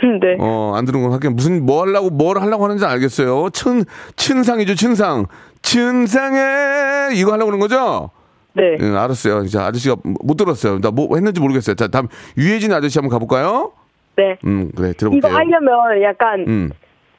[0.03, 0.35] 네.
[0.39, 1.29] 어, 안 들은 걸로 할게.
[1.29, 3.49] 무슨 뭐 하려고 뭘 하려고 하는지 알겠어요.
[3.51, 3.83] 춘
[4.15, 5.25] 춘상이죠, 춘상.
[5.61, 8.09] 춘상에 이거 하려고 그러는 거죠?
[8.53, 8.77] 네.
[8.81, 9.47] 응, 알았어요.
[9.47, 10.79] 자, 아저씨가 못 들었어요.
[10.79, 11.75] 나 뭐 했는지 모르겠어요.
[11.75, 13.71] 자, 다음 유해진 아저씨 한번 가볼까요?
[14.17, 14.37] 네.
[14.45, 15.33] 음, 그래 이거 들어볼게요.
[15.33, 16.69] 하려면 약간 음,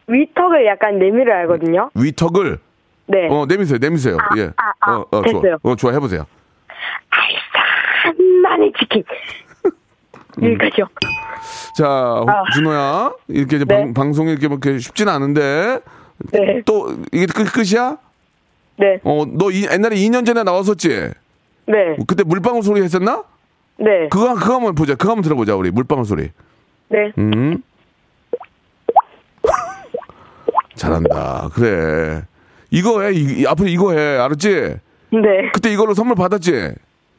[0.09, 1.91] 위턱을 약간 내밀어야 하거든요.
[1.95, 2.59] 위턱을
[3.07, 3.29] 네.
[3.31, 4.19] 어 내미세요, 내미세요.
[4.37, 4.51] 예.
[4.57, 5.57] 아, 아, 어, 어, 됐어요.
[5.63, 5.73] 좋아.
[5.73, 6.27] 어, 좋아 해보세요.
[8.43, 9.03] 많이 치킨.
[10.43, 10.87] 여기까지요.
[11.79, 12.43] 자, 아.
[12.55, 13.75] 준호야, 이렇게 이제 네.
[13.77, 15.81] 방, 방송이 이렇게 뭐 이렇게 쉽지는 않은데
[16.33, 16.63] 네.
[16.67, 17.97] 또 이게 끝 끝이야?
[18.77, 18.99] 네.
[19.05, 21.11] 어, 너 이, 옛날에 2년 전에 나왔었지?
[21.67, 21.97] 네.
[22.07, 23.25] 그때 물방울 소리 했었나?
[23.79, 24.09] 네.
[24.11, 24.95] 그거 그거 한번 보자.
[24.95, 25.55] 그거 한번 들어보자.
[25.57, 26.31] 우리 물방울 소리.
[26.89, 27.13] 네.
[27.19, 27.63] 음.
[30.75, 31.49] 잘한다.
[31.55, 32.23] 그래.
[32.71, 33.13] 이거 해.
[33.13, 34.19] 이, 이- 앞으로 이거 해.
[34.19, 34.49] 알았지?
[35.13, 35.51] 네.
[35.53, 36.53] 그때 이걸로 선물 받았지?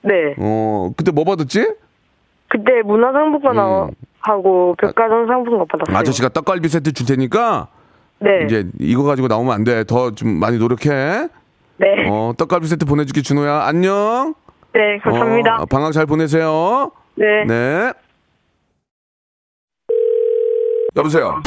[0.02, 0.14] 네.
[0.40, 1.74] 어, 그때 뭐 받았지?
[2.50, 3.92] 그때 문화상품권 음.
[4.20, 5.98] 하고 백화점 상품권 받았어요.
[5.98, 7.68] 아저씨가 떡갈비 세트 줄 테니까
[8.20, 8.46] 네.
[8.46, 9.84] 이제 이거 가지고 나오면 안 돼.
[9.84, 11.28] 더 좀 많이 노력해.
[11.78, 11.88] 네.
[12.10, 13.64] 어, 떡갈비 세트 보내줄게, 준호야.
[13.66, 14.36] 안녕.
[14.74, 15.00] 네.
[15.04, 15.58] 감사합니다.
[15.62, 16.92] 어, 방학 잘 보내세요.
[17.16, 17.26] 네.
[17.48, 17.92] 네.
[20.96, 21.42] 여보세요.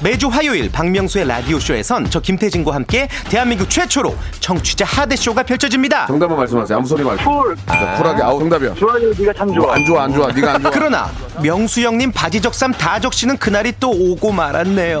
[0.00, 6.06] 매주 화요일 박명수의 라디오쇼에선 저 김태진과 함께 대한민국 최초로 청취자 하대쇼가 펼쳐집니다.
[6.06, 6.78] 정답만 말씀하세요.
[6.78, 7.24] 아무 소리 말고.
[7.24, 7.56] Cool.
[7.56, 8.22] Cool하게.
[8.22, 8.74] 아우, 정답이야.
[8.74, 9.74] 좋아요, 네가 참 좋아.
[9.74, 10.28] 안 좋아, 안 좋아.
[10.28, 10.70] 네가 안 좋아.
[10.70, 11.06] 그러나
[11.42, 15.00] 명수 형님 바지 적삼 다 적시는 그날이 또 오고 말았네요.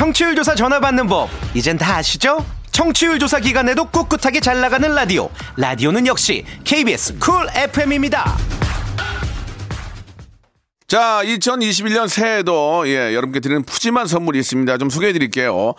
[0.00, 2.42] 청취율 조사 전화 받는 법 이젠 다 아시죠?
[2.72, 5.28] 청취율 조사 기간에도 꿋꿋하게 잘 나가는 라디오
[5.58, 8.34] 라디오는 역시 KBS Cool FM입니다.
[10.88, 14.78] 자, 2021년 새해에도 예, 여러분께 드리는 푸짐한 선물이 있습니다.
[14.78, 15.74] 좀 소개해 드릴게요.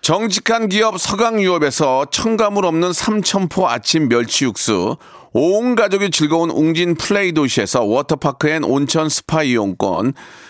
[0.00, 4.96] 정직한 기업 서강유업에서 첨가물 없는 삼천포 아침 멸치 육수,
[5.32, 10.14] 온 가족이 즐거운 웅진 플레이도시에서 워터파크 and 온천 스파 이용권,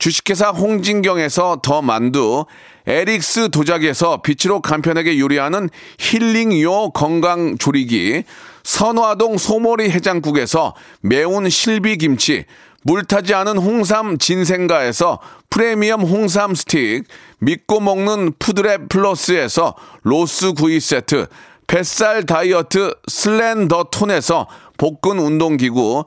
[0.00, 2.46] 주식회사 홍진경에서 더 만두,
[2.86, 8.24] 에릭스 도자기에서 빛으로 간편하게 요리하는 힐링요 건강 조리기,
[8.64, 12.46] 선화동 소머리 해장국에서 매운 실비김치,
[12.82, 15.20] 물타지 않은 홍삼 진생가에서
[15.50, 17.04] 프리미엄 홍삼 스틱,
[17.38, 21.26] 믿고 먹는 Food Lab Plus에서 로스 구이 세트,
[21.66, 26.06] 뱃살 다이어트 Slendertone에서 복근 운동기구,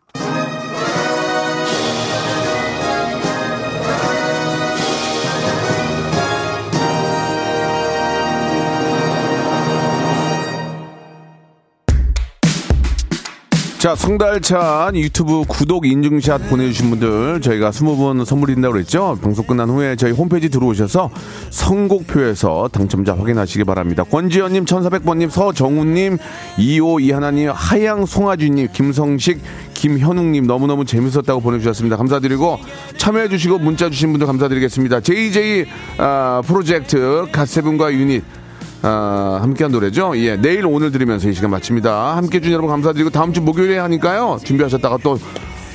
[13.81, 19.17] 자, 성달찬 유튜브 구독 인증샷 보내주신 분들 저희가 20분 선물 드린다고 그랬죠?
[19.23, 21.09] 방송 끝난 후에 저희 홈페이지 들어오셔서
[21.49, 24.03] 선곡표에서 당첨자 확인하시기 바랍니다.
[24.03, 26.19] 권지현님, 1400번님, 서정훈님,
[26.59, 29.41] 25 이하나님, 하양 송아주님, 김성식,
[29.73, 31.97] 김현웅님 너무너무 재밌었다고 보내주셨습니다.
[31.97, 32.59] 감사드리고
[32.97, 34.99] 참여해주시고 문자 주신 분들 감사드리겠습니다.
[35.01, 35.65] JJ
[35.97, 38.21] 아, 프로젝트 갓세븐과 유닛
[38.83, 40.13] 아, 함께한 노래죠.
[40.17, 42.15] 예, 내일 오늘 들으면서 이 시간 마칩니다.
[42.17, 44.39] 함께 해준 여러분 감사드리고 다음 주 목요일에 하니까요.
[44.43, 45.17] 준비하셨다가 또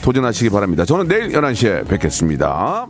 [0.03, 0.85] 도전하시기 바랍니다.
[0.85, 2.89] 저는 내일 11시에 뵙겠습니다.